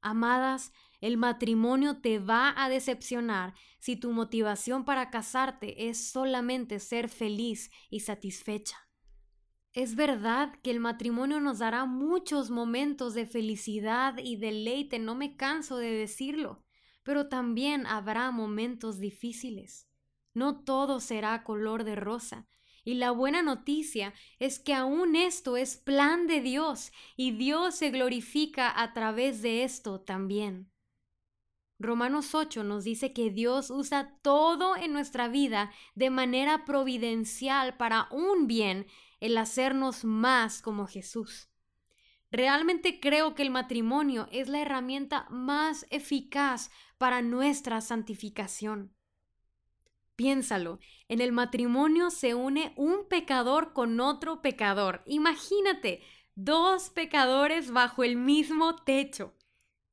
Amadas, 0.00 0.72
el 1.00 1.16
matrimonio 1.16 2.00
te 2.00 2.18
va 2.18 2.52
a 2.56 2.68
decepcionar 2.68 3.54
si 3.78 3.96
tu 3.96 4.12
motivación 4.12 4.84
para 4.84 5.10
casarte 5.10 5.88
es 5.88 6.10
solamente 6.10 6.80
ser 6.80 7.08
feliz 7.08 7.70
y 7.88 8.00
satisfecha. 8.00 8.76
Es 9.72 9.94
verdad 9.94 10.54
que 10.62 10.70
el 10.70 10.80
matrimonio 10.80 11.40
nos 11.40 11.60
dará 11.60 11.84
muchos 11.84 12.50
momentos 12.50 13.14
de 13.14 13.26
felicidad 13.26 14.18
y 14.18 14.36
deleite, 14.36 14.98
no 14.98 15.14
me 15.14 15.36
canso 15.36 15.76
de 15.76 15.90
decirlo, 15.90 16.64
pero 17.04 17.28
también 17.28 17.86
habrá 17.86 18.30
momentos 18.32 18.98
difíciles. 18.98 19.88
No 20.34 20.64
todo 20.64 21.00
será 21.00 21.44
color 21.44 21.84
de 21.84 21.94
rosa, 21.94 22.48
y 22.82 22.94
la 22.94 23.10
buena 23.10 23.42
noticia 23.42 24.14
es 24.38 24.58
que 24.58 24.74
aún 24.74 25.14
esto 25.14 25.56
es 25.56 25.76
plan 25.76 26.26
de 26.26 26.40
Dios 26.40 26.90
y 27.16 27.32
Dios 27.32 27.74
se 27.74 27.90
glorifica 27.90 28.82
a 28.82 28.94
través 28.94 29.42
de 29.42 29.62
esto 29.62 30.00
también. 30.00 30.72
Romanos 31.78 32.34
8 32.34 32.64
nos 32.64 32.84
dice 32.84 33.12
que 33.12 33.30
Dios 33.30 33.70
usa 33.70 34.18
todo 34.22 34.76
en 34.76 34.92
nuestra 34.92 35.28
vida 35.28 35.70
de 35.94 36.10
manera 36.10 36.64
providencial 36.64 37.76
para 37.76 38.08
un 38.10 38.46
bien, 38.46 38.86
el 39.20 39.36
hacernos 39.38 40.04
más 40.04 40.60
como 40.60 40.86
Jesús. 40.86 41.48
Realmente 42.30 43.00
creo 43.00 43.34
que 43.34 43.42
el 43.42 43.50
matrimonio 43.50 44.28
es 44.32 44.48
la 44.48 44.60
herramienta 44.60 45.26
más 45.30 45.86
eficaz 45.90 46.70
para 46.98 47.22
nuestra 47.22 47.80
santificación. 47.80 48.92
Piénsalo, 50.16 50.80
en 51.06 51.20
el 51.20 51.30
matrimonio 51.30 52.10
se 52.10 52.34
une 52.34 52.72
un 52.76 53.06
pecador 53.08 53.72
con 53.72 54.00
otro 54.00 54.42
pecador. 54.42 55.02
Imagínate, 55.06 56.02
dos 56.34 56.90
pecadores 56.90 57.70
bajo 57.70 58.02
el 58.02 58.16
mismo 58.16 58.74
techo. 58.74 59.32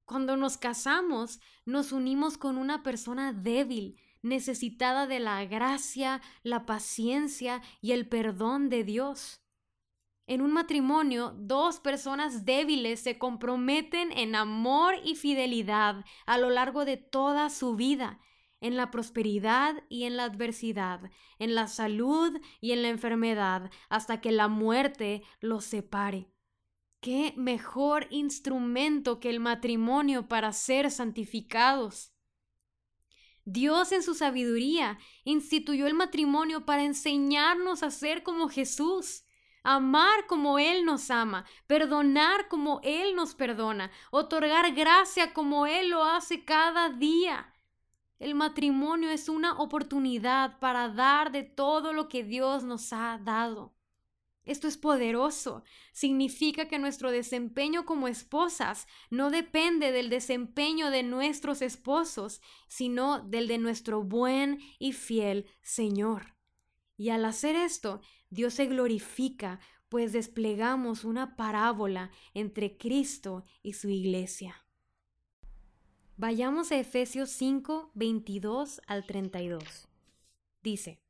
Cuando 0.06 0.38
nos 0.38 0.58
casamos, 0.58 1.40
nos 1.66 1.92
unimos 1.92 2.38
con 2.38 2.58
una 2.58 2.84
persona 2.84 3.34
débil, 3.34 4.00
necesitada 4.22 5.08
de 5.08 5.20
la 5.20 5.44
gracia, 5.46 6.22
la 6.44 6.66
paciencia 6.66 7.62
y 7.82 7.92
el 7.92 8.08
perdón 8.08 8.70
de 8.70 8.84
Dios. 8.84 9.42
En 10.28 10.42
un 10.42 10.52
matrimonio, 10.52 11.36
dos 11.38 11.80
personas 11.80 12.46
débiles 12.46 13.00
se 13.00 13.18
comprometen 13.18 14.12
en 14.12 14.36
amor 14.36 14.96
y 15.04 15.16
fidelidad 15.16 16.04
a 16.26 16.38
lo 16.38 16.50
largo 16.50 16.86
de 16.86 16.98
toda 16.98 17.50
su 17.50 17.76
vida, 17.76 18.20
en 18.62 18.78
la 18.78 18.90
prosperidad 18.90 19.84
y 19.90 20.06
en 20.06 20.18
la 20.18 20.24
adversidad, 20.24 21.02
en 21.38 21.54
la 21.54 21.68
salud 21.68 22.40
y 22.62 22.72
en 22.72 22.82
la 22.82 22.90
enfermedad, 22.90 23.72
hasta 23.90 24.22
que 24.22 24.32
la 24.32 24.48
muerte 24.48 25.24
los 25.42 25.66
separe. 25.66 26.35
¿Qué 27.06 27.36
mejor 27.38 28.08
instrumento 28.10 29.20
que 29.20 29.30
el 29.30 29.40
matrimonio 29.40 30.28
para 30.28 30.52
ser 30.54 30.90
santificados? 30.90 32.12
Dios 33.44 33.92
en 33.92 34.02
su 34.02 34.16
sabiduría 34.16 34.98
instituyó 35.24 35.86
el 35.86 35.94
matrimonio 35.94 36.66
para 36.66 36.84
enseñarnos 36.84 37.84
a 37.84 37.92
ser 37.92 38.24
como 38.24 38.50
Jesús, 38.50 39.24
amar 39.62 40.26
como 40.26 40.58
Él 40.58 40.84
nos 40.84 41.12
ama, 41.12 41.46
perdonar 41.68 42.48
como 42.48 42.80
Él 42.82 43.16
nos 43.16 43.36
perdona, 43.36 43.92
otorgar 44.10 44.74
gracia 44.74 45.32
como 45.32 45.68
Él 45.68 45.92
lo 45.92 46.04
hace 46.04 46.44
cada 46.44 46.90
día. 46.90 47.54
El 48.18 48.34
matrimonio 48.34 49.12
es 49.12 49.30
una 49.30 49.60
oportunidad 49.60 50.58
para 50.58 50.90
dar 50.90 51.32
de 51.32 51.44
todo 51.44 51.94
lo 51.94 52.10
que 52.10 52.24
Dios 52.24 52.64
nos 52.64 52.92
ha 52.94 53.20
dado. 53.24 53.75
Esto 54.46 54.68
es 54.68 54.78
poderoso. 54.78 55.64
Significa 55.92 56.68
que 56.68 56.80
nuestro 56.80 57.12
desempeño 57.12 57.86
como 57.86 58.08
esposas 58.08 58.88
no 59.10 59.32
depende 59.32 59.92
del 59.92 60.10
desempeño 60.10 60.92
de 60.92 61.04
nuestros 61.04 61.62
esposos, 61.62 62.42
sino 62.68 63.20
del 63.20 63.48
de 63.48 63.58
nuestro 63.58 64.04
buen 64.04 64.60
y 64.78 64.94
fiel 64.94 65.48
Señor. 65.62 66.36
Y 66.96 67.10
al 67.10 67.26
hacer 67.26 67.56
esto, 67.56 68.02
Dios 68.30 68.54
se 68.54 68.68
glorifica, 68.68 69.60
pues 69.90 70.14
desplegamos 70.14 71.04
una 71.04 71.36
parábola 71.36 72.12
entre 72.34 72.78
Cristo 72.78 73.44
y 73.64 73.74
su 73.74 73.90
iglesia. 73.90 74.66
Vayamos 76.18 76.72
a 76.72 76.78
Efesios 76.78 77.30
5, 77.32 77.92
22 77.94 78.82
al 78.88 79.06
32. 79.06 79.90
Dice, 80.64 81.05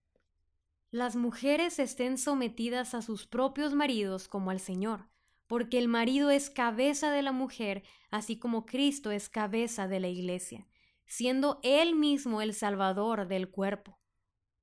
las 0.95 1.17
mujeres 1.17 1.77
estén 1.77 2.17
sometidas 2.17 2.93
a 2.93 3.01
sus 3.01 3.27
propios 3.27 3.73
maridos 3.73 4.29
como 4.29 4.49
al 4.49 4.61
Señor, 4.61 5.09
porque 5.45 5.77
el 5.77 5.89
marido 5.89 6.29
es 6.29 6.49
cabeza 6.49 7.11
de 7.11 7.21
la 7.21 7.33
mujer, 7.33 7.83
así 8.11 8.39
como 8.39 8.65
Cristo 8.65 9.11
es 9.11 9.27
cabeza 9.27 9.89
de 9.89 9.99
la 9.99 10.07
iglesia, 10.07 10.69
siendo 11.05 11.59
él 11.63 11.95
mismo 11.95 12.41
el 12.41 12.53
Salvador 12.53 13.27
del 13.27 13.49
cuerpo. 13.49 13.99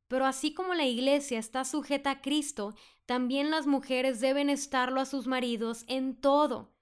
Pero 0.08 0.24
así 0.24 0.54
como 0.54 0.72
la 0.72 0.86
iglesia 0.86 1.38
está 1.38 1.66
sujeta 1.66 2.10
a 2.10 2.20
Cristo, 2.22 2.74
también 3.04 3.50
las 3.50 3.66
mujeres 3.66 4.18
deben 4.20 4.48
estarlo 4.48 5.02
a 5.02 5.06
sus 5.06 5.26
maridos 5.26 5.84
en 5.86 6.18
todo. 6.18 6.72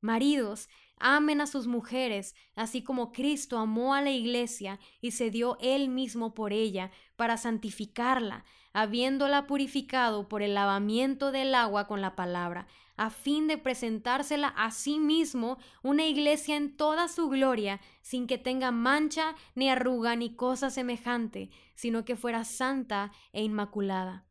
Maridos, 0.00 0.68
amen 0.98 1.40
a 1.40 1.46
sus 1.46 1.68
mujeres, 1.68 2.34
así 2.56 2.82
como 2.82 3.12
Cristo 3.12 3.58
amó 3.58 3.94
a 3.94 4.02
la 4.02 4.10
iglesia 4.10 4.80
y 5.00 5.12
se 5.12 5.30
dio 5.30 5.58
él 5.60 5.90
mismo 5.90 6.34
por 6.34 6.52
ella, 6.52 6.90
para 7.14 7.36
santificarla, 7.36 8.44
habiéndola 8.76 9.46
purificado 9.46 10.28
por 10.28 10.42
el 10.42 10.52
lavamiento 10.52 11.32
del 11.32 11.54
agua 11.54 11.86
con 11.86 12.02
la 12.02 12.14
palabra, 12.14 12.66
a 12.98 13.08
fin 13.08 13.46
de 13.48 13.56
presentársela 13.56 14.48
a 14.48 14.70
sí 14.70 14.98
mismo 14.98 15.56
una 15.82 16.04
iglesia 16.04 16.56
en 16.56 16.76
toda 16.76 17.08
su 17.08 17.30
gloria, 17.30 17.80
sin 18.02 18.26
que 18.26 18.36
tenga 18.36 18.72
mancha, 18.72 19.34
ni 19.54 19.70
arruga, 19.70 20.14
ni 20.14 20.36
cosa 20.36 20.68
semejante, 20.68 21.48
sino 21.74 22.04
que 22.04 22.16
fuera 22.16 22.44
santa 22.44 23.12
e 23.32 23.42
inmaculada. 23.42 24.26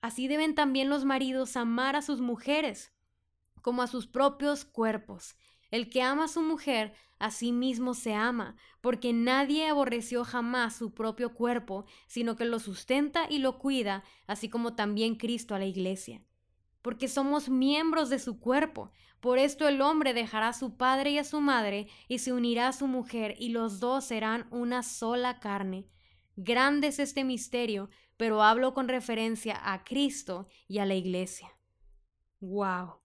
Así 0.00 0.26
deben 0.26 0.56
también 0.56 0.90
los 0.90 1.04
maridos 1.04 1.56
amar 1.56 1.94
a 1.94 2.02
sus 2.02 2.20
mujeres, 2.20 2.92
como 3.62 3.82
a 3.82 3.86
sus 3.86 4.08
propios 4.08 4.64
cuerpos. 4.64 5.36
El 5.70 5.90
que 5.90 6.02
ama 6.02 6.24
a 6.24 6.28
su 6.28 6.42
mujer, 6.42 6.92
a 7.24 7.30
sí 7.30 7.52
mismo 7.52 7.94
se 7.94 8.12
ama, 8.12 8.54
porque 8.82 9.14
nadie 9.14 9.66
aborreció 9.66 10.24
jamás 10.24 10.76
su 10.76 10.92
propio 10.92 11.32
cuerpo, 11.32 11.86
sino 12.06 12.36
que 12.36 12.44
lo 12.44 12.58
sustenta 12.58 13.26
y 13.30 13.38
lo 13.38 13.58
cuida, 13.58 14.04
así 14.26 14.50
como 14.50 14.74
también 14.74 15.14
Cristo 15.14 15.54
a 15.54 15.58
la 15.58 15.64
iglesia. 15.64 16.22
Porque 16.82 17.08
somos 17.08 17.48
miembros 17.48 18.10
de 18.10 18.18
su 18.18 18.40
cuerpo. 18.40 18.90
Por 19.20 19.38
esto 19.38 19.66
el 19.66 19.80
hombre 19.80 20.12
dejará 20.12 20.48
a 20.48 20.52
su 20.52 20.76
padre 20.76 21.12
y 21.12 21.18
a 21.18 21.24
su 21.24 21.40
madre, 21.40 21.88
y 22.08 22.18
se 22.18 22.34
unirá 22.34 22.68
a 22.68 22.72
su 22.74 22.88
mujer, 22.88 23.36
y 23.38 23.48
los 23.48 23.80
dos 23.80 24.04
serán 24.04 24.46
una 24.50 24.82
sola 24.82 25.40
carne. 25.40 25.88
Grande 26.36 26.88
es 26.88 26.98
este 26.98 27.24
misterio, 27.24 27.88
pero 28.18 28.42
hablo 28.42 28.74
con 28.74 28.86
referencia 28.86 29.58
a 29.62 29.82
Cristo 29.82 30.46
y 30.68 30.78
a 30.78 30.84
la 30.84 30.94
iglesia. 30.94 31.56
¡Wow! 32.40 33.03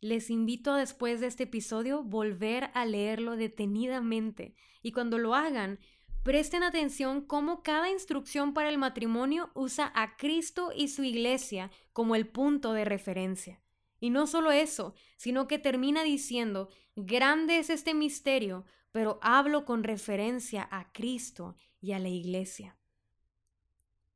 Les 0.00 0.30
invito 0.30 0.74
después 0.74 1.20
de 1.20 1.26
este 1.26 1.42
episodio 1.42 2.02
volver 2.02 2.70
a 2.72 2.86
leerlo 2.86 3.36
detenidamente 3.36 4.54
y 4.82 4.92
cuando 4.92 5.18
lo 5.18 5.34
hagan, 5.34 5.78
presten 6.22 6.62
atención 6.62 7.20
cómo 7.20 7.62
cada 7.62 7.90
instrucción 7.90 8.54
para 8.54 8.70
el 8.70 8.78
matrimonio 8.78 9.50
usa 9.54 9.92
a 9.94 10.16
Cristo 10.16 10.72
y 10.74 10.88
su 10.88 11.04
iglesia 11.04 11.70
como 11.92 12.14
el 12.14 12.26
punto 12.26 12.72
de 12.72 12.86
referencia. 12.86 13.60
Y 14.00 14.08
no 14.08 14.26
solo 14.26 14.52
eso, 14.52 14.94
sino 15.18 15.46
que 15.46 15.58
termina 15.58 16.02
diciendo, 16.02 16.70
grande 16.96 17.58
es 17.58 17.68
este 17.68 17.92
misterio, 17.92 18.64
pero 18.92 19.18
hablo 19.20 19.66
con 19.66 19.84
referencia 19.84 20.66
a 20.70 20.90
Cristo 20.92 21.56
y 21.78 21.92
a 21.92 21.98
la 21.98 22.08
iglesia. 22.08 22.79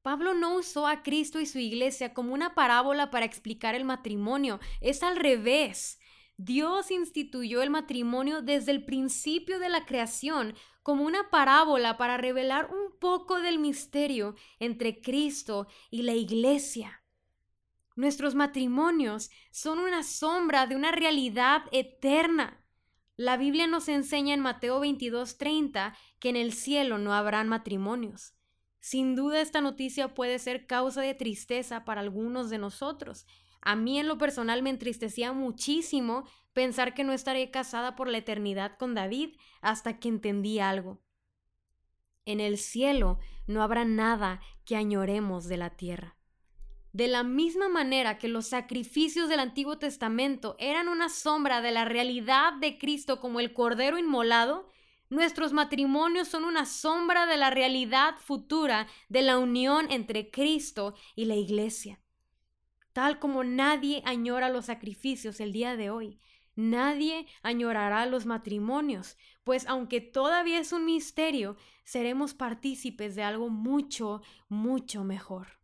Pablo 0.04 0.34
no 0.34 0.56
usó 0.56 0.86
a 0.86 1.02
Cristo 1.02 1.40
y 1.40 1.46
su 1.46 1.58
iglesia 1.58 2.12
como 2.12 2.34
una 2.34 2.54
parábola 2.54 3.10
para 3.10 3.24
explicar 3.24 3.74
el 3.74 3.86
matrimonio, 3.86 4.60
es 4.82 5.02
al 5.02 5.16
revés. 5.16 5.98
Dios 6.36 6.90
instituyó 6.90 7.62
el 7.62 7.70
matrimonio 7.70 8.42
desde 8.42 8.72
el 8.72 8.84
principio 8.84 9.58
de 9.58 9.70
la 9.70 9.86
creación 9.86 10.56
como 10.82 11.04
una 11.04 11.30
parábola 11.30 11.96
para 11.96 12.18
revelar 12.18 12.68
un 12.70 12.98
poco 12.98 13.40
del 13.40 13.58
misterio 13.58 14.34
entre 14.58 15.00
Cristo 15.00 15.68
y 15.90 16.02
la 16.02 16.12
iglesia. 16.12 17.02
Nuestros 17.96 18.34
matrimonios 18.34 19.30
son 19.52 19.78
una 19.78 20.02
sombra 20.02 20.66
de 20.66 20.76
una 20.76 20.92
realidad 20.92 21.62
eterna. 21.72 22.62
La 23.16 23.38
Biblia 23.38 23.66
nos 23.66 23.88
enseña 23.88 24.34
en 24.34 24.40
Mateo 24.40 24.80
22:30 24.80 25.96
que 26.18 26.28
en 26.28 26.36
el 26.36 26.52
cielo 26.52 26.98
no 26.98 27.14
habrán 27.14 27.48
matrimonios. 27.48 28.34
Sin 28.84 29.16
duda 29.16 29.40
esta 29.40 29.62
noticia 29.62 30.12
puede 30.12 30.38
ser 30.38 30.66
causa 30.66 31.00
de 31.00 31.14
tristeza 31.14 31.86
para 31.86 32.02
algunos 32.02 32.50
de 32.50 32.58
nosotros. 32.58 33.24
A 33.62 33.76
mí 33.76 33.98
en 33.98 34.06
lo 34.06 34.18
personal 34.18 34.62
me 34.62 34.68
entristecía 34.68 35.32
muchísimo 35.32 36.28
pensar 36.52 36.92
que 36.92 37.02
no 37.02 37.14
estaré 37.14 37.50
casada 37.50 37.96
por 37.96 38.08
la 38.08 38.18
eternidad 38.18 38.76
con 38.76 38.94
David 38.94 39.38
hasta 39.62 39.98
que 39.98 40.08
entendí 40.08 40.58
algo. 40.58 41.00
En 42.26 42.40
el 42.40 42.58
cielo 42.58 43.20
no 43.46 43.62
habrá 43.62 43.86
nada 43.86 44.42
que 44.66 44.76
añoremos 44.76 45.48
de 45.48 45.56
la 45.56 45.70
tierra. 45.70 46.18
De 46.92 47.08
la 47.08 47.22
misma 47.22 47.70
manera 47.70 48.18
que 48.18 48.28
los 48.28 48.48
sacrificios 48.48 49.30
del 49.30 49.40
Antiguo 49.40 49.78
Testamento 49.78 50.56
eran 50.58 50.88
una 50.88 51.08
sombra 51.08 51.62
de 51.62 51.72
la 51.72 51.86
realidad 51.86 52.52
de 52.60 52.76
Cristo 52.76 53.18
como 53.18 53.40
el 53.40 53.54
Cordero 53.54 53.96
inmolado, 53.96 54.68
Nuestros 55.14 55.52
matrimonios 55.52 56.26
son 56.26 56.44
una 56.44 56.66
sombra 56.66 57.26
de 57.26 57.36
la 57.36 57.48
realidad 57.48 58.16
futura 58.16 58.88
de 59.08 59.22
la 59.22 59.38
unión 59.38 59.86
entre 59.92 60.28
Cristo 60.32 60.96
y 61.14 61.26
la 61.26 61.36
Iglesia. 61.36 62.00
Tal 62.92 63.20
como 63.20 63.44
nadie 63.44 64.02
añora 64.06 64.48
los 64.48 64.64
sacrificios 64.64 65.38
el 65.38 65.52
día 65.52 65.76
de 65.76 65.90
hoy, 65.90 66.18
nadie 66.56 67.28
añorará 67.44 68.06
los 68.06 68.26
matrimonios, 68.26 69.16
pues 69.44 69.68
aunque 69.68 70.00
todavía 70.00 70.58
es 70.58 70.72
un 70.72 70.84
misterio, 70.84 71.56
seremos 71.84 72.34
partícipes 72.34 73.14
de 73.14 73.22
algo 73.22 73.50
mucho, 73.50 74.20
mucho 74.48 75.04
mejor. 75.04 75.60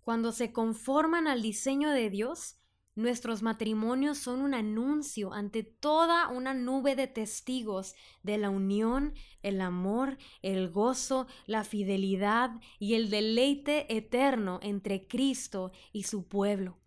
Cuando 0.00 0.30
se 0.30 0.52
conforman 0.52 1.26
al 1.26 1.42
diseño 1.42 1.90
de 1.90 2.08
Dios, 2.08 2.60
Nuestros 2.96 3.42
matrimonios 3.42 4.18
son 4.18 4.40
un 4.40 4.54
anuncio 4.54 5.32
ante 5.32 5.64
toda 5.64 6.28
una 6.28 6.54
nube 6.54 6.94
de 6.94 7.08
testigos 7.08 7.96
de 8.22 8.38
la 8.38 8.50
unión, 8.50 9.14
el 9.42 9.60
amor, 9.60 10.16
el 10.42 10.70
gozo, 10.70 11.26
la 11.46 11.64
fidelidad 11.64 12.52
y 12.78 12.94
el 12.94 13.10
deleite 13.10 13.92
eterno 13.96 14.60
entre 14.62 15.08
Cristo 15.08 15.72
y 15.92 16.04
su 16.04 16.28
pueblo. 16.28 16.78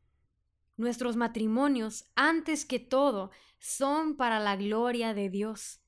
Nuestros 0.77 1.17
matrimonios, 1.17 2.09
antes 2.15 2.65
que 2.65 2.79
todo, 2.79 3.31
son 3.59 4.15
para 4.15 4.39
la 4.39 4.55
gloria 4.55 5.13
de 5.13 5.29
Dios. 5.29 5.81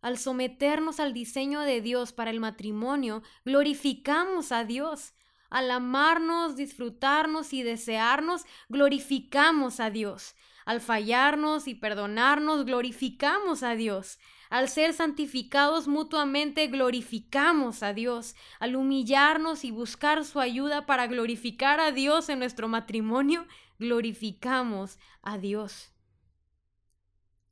Al 0.00 0.18
someternos 0.18 0.98
al 0.98 1.12
diseño 1.12 1.60
de 1.60 1.80
Dios 1.80 2.12
para 2.12 2.30
el 2.30 2.40
matrimonio, 2.40 3.22
glorificamos 3.44 4.50
a 4.50 4.64
Dios 4.64 5.14
al 5.50 5.70
amarnos, 5.70 6.56
disfrutarnos 6.56 7.52
y 7.52 7.62
desearnos, 7.62 8.46
glorificamos 8.68 9.80
a 9.80 9.90
Dios. 9.90 10.36
Al 10.64 10.80
fallarnos 10.80 11.66
y 11.66 11.74
perdonarnos, 11.74 12.64
glorificamos 12.64 13.64
a 13.64 13.74
Dios. 13.74 14.18
Al 14.50 14.68
ser 14.68 14.92
santificados 14.92 15.88
mutuamente, 15.88 16.68
glorificamos 16.68 17.82
a 17.82 17.92
Dios. 17.92 18.36
Al 18.60 18.76
humillarnos 18.76 19.64
y 19.64 19.72
buscar 19.72 20.24
su 20.24 20.38
ayuda 20.38 20.86
para 20.86 21.08
glorificar 21.08 21.80
a 21.80 21.90
Dios 21.90 22.28
en 22.28 22.38
nuestro 22.38 22.68
matrimonio, 22.68 23.46
glorificamos 23.80 24.98
a 25.22 25.38
Dios. 25.38 25.92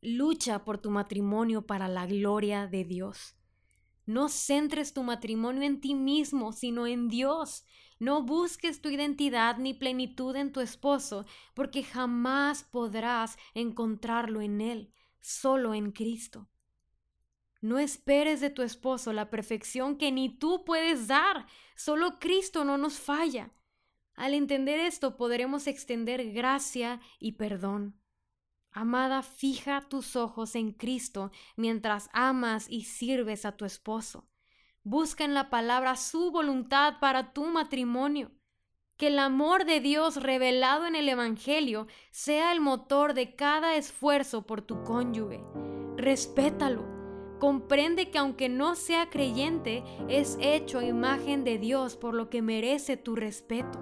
Lucha 0.01 0.65
por 0.65 0.79
tu 0.79 0.91
matrimonio 0.91 1.67
para 1.67 1.89
la 1.89 2.07
gloria 2.07 2.69
de 2.69 2.85
Dios. 2.85 3.35
No 4.07 4.29
centres 4.29 4.95
tu 4.95 5.03
matrimonio 5.03 5.63
en 5.63 5.81
ti 5.81 5.95
mismo, 5.95 6.53
sino 6.53 6.87
en 6.87 7.09
Dios. 7.09 7.65
No 7.99 8.23
busques 8.23 8.81
tu 8.81 8.89
identidad 8.89 9.59
ni 9.59 9.75
plenitud 9.75 10.37
en 10.37 10.53
tu 10.53 10.61
esposo, 10.61 11.27
porque 11.55 11.83
jamás 11.83 12.63
podrás 12.65 13.37
encontrarlo 13.55 14.41
en 14.41 14.61
él, 14.61 14.93
solo 15.21 15.75
en 15.75 15.91
Cristo. 15.91 16.49
No 17.61 17.81
esperes 17.81 18.41
de 18.41 18.51
tu 18.51 18.63
esposo 18.63 19.13
la 19.13 19.31
perfección 19.31 19.99
que 19.99 20.13
ni 20.13 20.39
tú 20.39 20.65
puedes 20.65 21.09
dar, 21.09 21.47
solo 21.75 22.21
Cristo 22.21 22.65
no 22.65 22.79
nos 22.79 23.01
falla. 23.01 23.53
Al 24.15 24.35
entender 24.35 24.79
esto 24.79 25.17
podremos 25.17 25.67
extender 25.67 26.33
gracia 26.33 27.01
y 27.19 27.33
perdón. 27.33 28.01
Amada, 28.71 29.23
fija 29.23 29.89
tus 29.89 30.15
ojos 30.15 30.55
en 30.55 30.73
Cristo 30.73 31.33
mientras 31.57 32.11
amas 32.13 32.67
y 32.69 32.85
sirves 32.85 33.45
a 33.45 33.57
tu 33.57 33.65
esposo. 33.65 34.28
Busca 34.91 35.23
en 35.23 35.35
la 35.35 35.51
palabra 35.51 35.97
su 35.97 36.31
voluntad 36.31 36.95
para 36.99 37.35
tu 37.35 37.45
matrimonio. 37.45 38.31
Que 38.97 39.09
el 39.09 39.19
amor 39.19 39.67
de 39.67 39.81
Dios 39.81 40.17
revelado 40.17 40.87
en 40.87 40.95
el 40.95 41.11
Evangelio 41.11 41.89
sea 42.11 42.53
el 42.53 42.63
motor 42.63 43.13
de 43.13 43.37
cada 43.37 43.77
esfuerzo 43.77 44.47
por 44.47 44.63
tu 44.63 44.83
cónyuge. 44.85 45.45
Respétalo. 45.99 46.87
Comprende 47.39 48.11
que 48.11 48.17
aunque 48.17 48.49
no 48.49 48.77
sea 48.77 49.11
creyente, 49.11 49.85
es 50.09 50.39
hecho 50.41 50.79
a 50.79 50.87
imagen 50.87 51.45
de 51.45 51.59
Dios 51.59 51.99
por 51.99 52.15
lo 52.15 52.31
que 52.31 52.41
merece 52.41 52.97
tu 52.97 53.15
respeto. 53.15 53.79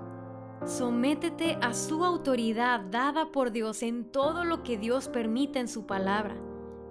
Sométete 0.65 1.57
a 1.63 1.73
su 1.73 2.05
autoridad 2.05 2.81
dada 2.81 3.31
por 3.31 3.53
Dios 3.53 3.85
en 3.85 4.11
todo 4.11 4.45
lo 4.45 4.65
que 4.65 4.77
Dios 4.77 5.07
permite 5.07 5.61
en 5.61 5.69
su 5.69 5.87
palabra. 5.87 6.37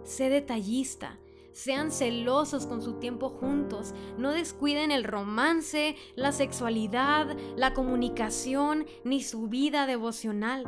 Sé 0.06 0.30
detallista. 0.30 1.19
Sean 1.56 1.89
celosos 1.89 2.65
con 2.68 2.82
su 2.82 2.96
tiempo 2.96 3.30
juntos. 3.30 3.94
No 4.18 4.34
descuiden 4.34 4.91
el 4.91 5.06
romance, 5.06 5.96
la 6.18 6.34
sexualidad, 6.34 7.34
la 7.56 7.74
comunicación 7.74 8.86
ni 9.06 9.24
su 9.24 9.48
vida 9.48 9.88
devocional. 9.88 10.65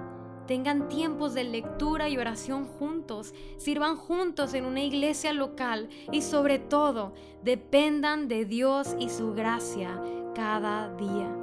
Tengan 0.48 0.88
tiempos 0.88 1.34
de 1.34 1.44
lectura 1.44 2.08
y 2.08 2.18
oración 2.18 2.64
juntos, 2.64 3.34
sirvan 3.58 3.98
juntos 3.98 4.54
en 4.54 4.64
una 4.64 4.82
iglesia 4.82 5.34
local 5.34 5.90
y 6.10 6.22
sobre 6.22 6.58
todo 6.58 7.14
dependan 7.44 8.30
de 8.30 8.46
Dios 8.46 8.96
y 8.98 9.10
su 9.10 9.34
gracia 9.34 10.02
cada 10.36 10.96
día. 10.96 11.36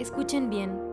Escuchen 0.00 0.50
bien, 0.50 0.89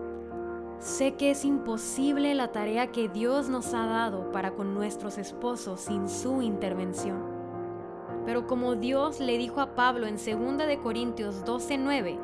Sé 0.80 1.16
que 1.16 1.32
es 1.32 1.44
imposible 1.44 2.36
la 2.36 2.52
tarea 2.52 2.92
que 2.92 3.10
Dios 3.10 3.50
nos 3.50 3.74
ha 3.74 3.88
dado 3.88 4.32
para 4.32 4.52
con 4.52 4.76
nuestros 4.76 5.18
esposos 5.18 5.82
sin 5.82 6.08
su 6.08 6.44
intervención. 6.44 7.18
Pero 8.26 8.46
como 8.46 8.76
Dios 8.76 9.20
le 9.20 9.40
dijo 9.40 9.60
a 9.60 9.74
Pablo 9.74 10.06
en 10.06 10.18
2 10.18 10.68
de 10.68 10.78
Corintios 10.78 11.44
12:9, 11.46 12.20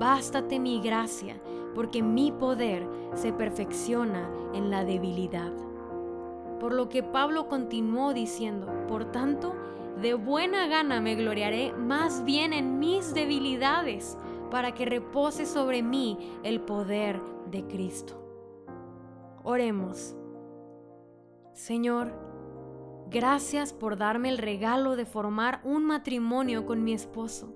bástate 0.00 0.58
mi 0.58 0.80
gracia, 0.80 1.40
porque 1.76 2.02
mi 2.02 2.32
poder 2.32 2.88
se 3.14 3.32
perfecciona 3.32 4.28
en 4.52 4.70
la 4.70 4.84
debilidad. 4.84 5.52
Por 6.58 6.72
lo 6.72 6.88
que 6.88 7.04
Pablo 7.04 7.46
continuó 7.46 8.12
diciendo, 8.14 8.66
por 8.88 9.12
tanto, 9.12 9.54
de 10.00 10.14
buena 10.14 10.66
gana 10.66 11.00
me 11.00 11.14
gloriaré 11.14 11.72
más 11.74 12.24
bien 12.24 12.52
en 12.52 12.80
mis 12.80 13.14
debilidades, 13.14 14.18
para 14.50 14.72
que 14.72 14.86
repose 14.86 15.46
sobre 15.46 15.82
mí 15.82 16.18
el 16.42 16.60
poder 16.60 17.20
de 17.52 17.66
Cristo. 17.68 18.18
Oremos. 19.44 20.16
Señor, 21.52 22.12
gracias 23.10 23.72
por 23.72 23.96
darme 23.96 24.30
el 24.30 24.38
regalo 24.38 24.96
de 24.96 25.06
formar 25.06 25.60
un 25.62 25.84
matrimonio 25.84 26.66
con 26.66 26.82
mi 26.82 26.94
esposo. 26.94 27.54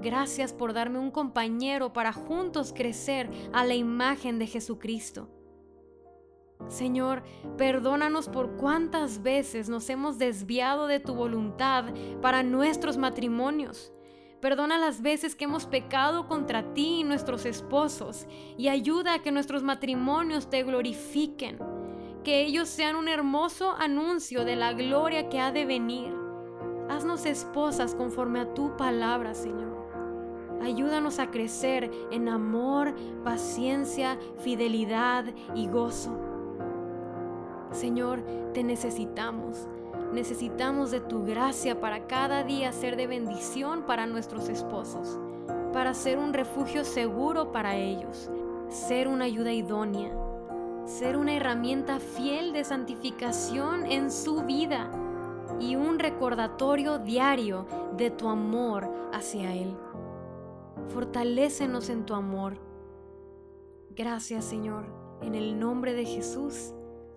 Gracias 0.00 0.52
por 0.52 0.72
darme 0.72 0.98
un 0.98 1.10
compañero 1.10 1.92
para 1.92 2.12
juntos 2.12 2.72
crecer 2.72 3.30
a 3.52 3.64
la 3.64 3.74
imagen 3.74 4.38
de 4.38 4.46
Jesucristo. 4.46 5.28
Señor, 6.68 7.22
perdónanos 7.56 8.28
por 8.28 8.56
cuántas 8.56 9.22
veces 9.22 9.68
nos 9.68 9.88
hemos 9.90 10.18
desviado 10.18 10.86
de 10.86 11.00
tu 11.00 11.14
voluntad 11.14 11.86
para 12.20 12.42
nuestros 12.42 12.96
matrimonios. 12.96 13.92
Perdona 14.40 14.78
las 14.78 15.02
veces 15.02 15.34
que 15.34 15.46
hemos 15.46 15.66
pecado 15.66 16.28
contra 16.28 16.72
ti 16.72 17.00
y 17.00 17.04
nuestros 17.04 17.44
esposos 17.44 18.28
y 18.56 18.68
ayuda 18.68 19.14
a 19.14 19.18
que 19.22 19.32
nuestros 19.32 19.64
matrimonios 19.64 20.48
te 20.48 20.62
glorifiquen, 20.62 21.58
que 22.22 22.42
ellos 22.42 22.68
sean 22.68 22.94
un 22.94 23.08
hermoso 23.08 23.72
anuncio 23.72 24.44
de 24.44 24.54
la 24.54 24.74
gloria 24.74 25.28
que 25.28 25.40
ha 25.40 25.50
de 25.50 25.64
venir. 25.64 26.14
Haznos 26.88 27.26
esposas 27.26 27.96
conforme 27.96 28.38
a 28.38 28.54
tu 28.54 28.76
palabra, 28.76 29.34
Señor. 29.34 29.68
Ayúdanos 30.62 31.18
a 31.18 31.32
crecer 31.32 31.90
en 32.12 32.28
amor, 32.28 32.94
paciencia, 33.24 34.18
fidelidad 34.38 35.24
y 35.56 35.66
gozo. 35.66 36.16
Señor, 37.72 38.22
te 38.54 38.62
necesitamos. 38.62 39.68
Necesitamos 40.12 40.90
de 40.90 41.00
tu 41.00 41.24
gracia 41.24 41.80
para 41.80 42.06
cada 42.06 42.42
día 42.42 42.72
ser 42.72 42.96
de 42.96 43.06
bendición 43.06 43.82
para 43.82 44.06
nuestros 44.06 44.48
esposos, 44.48 45.18
para 45.72 45.92
ser 45.92 46.18
un 46.18 46.32
refugio 46.32 46.84
seguro 46.84 47.52
para 47.52 47.76
ellos, 47.76 48.30
ser 48.70 49.06
una 49.06 49.26
ayuda 49.26 49.52
idónea, 49.52 50.10
ser 50.86 51.18
una 51.18 51.34
herramienta 51.34 52.00
fiel 52.00 52.54
de 52.54 52.64
santificación 52.64 53.84
en 53.84 54.10
su 54.10 54.44
vida 54.44 54.90
y 55.60 55.76
un 55.76 55.98
recordatorio 55.98 56.98
diario 56.98 57.66
de 57.96 58.10
tu 58.10 58.28
amor 58.28 58.90
hacia 59.12 59.54
Él. 59.54 59.76
Fortalécenos 60.88 61.90
en 61.90 62.06
tu 62.06 62.14
amor. 62.14 62.58
Gracias 63.90 64.46
Señor, 64.46 64.86
en 65.20 65.34
el 65.34 65.58
nombre 65.58 65.92
de 65.92 66.06
Jesús. 66.06 66.72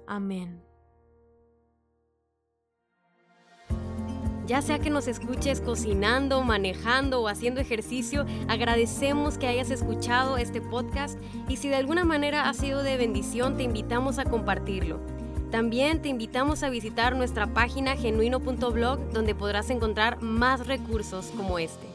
Amén. 0.07 0.70
Ya 4.47 4.61
sea 4.61 4.79
que 4.79 4.89
nos 4.89 5.07
escuches 5.07 5.61
cocinando, 5.61 6.43
manejando 6.43 7.21
o 7.21 7.27
haciendo 7.27 7.61
ejercicio, 7.61 8.25
agradecemos 8.47 9.37
que 9.37 9.47
hayas 9.47 9.71
escuchado 9.71 10.37
este 10.37 10.61
podcast 10.61 11.19
y 11.47 11.57
si 11.57 11.69
de 11.69 11.75
alguna 11.75 12.05
manera 12.05 12.49
ha 12.49 12.53
sido 12.53 12.83
de 12.83 12.97
bendición, 12.97 13.57
te 13.57 13.63
invitamos 13.63 14.19
a 14.19 14.25
compartirlo. 14.25 14.99
También 15.51 16.01
te 16.01 16.07
invitamos 16.09 16.63
a 16.63 16.69
visitar 16.69 17.15
nuestra 17.15 17.47
página 17.47 17.97
genuino.blog 17.97 19.11
donde 19.11 19.35
podrás 19.35 19.69
encontrar 19.69 20.21
más 20.21 20.65
recursos 20.65 21.27
como 21.35 21.59
este. 21.59 21.90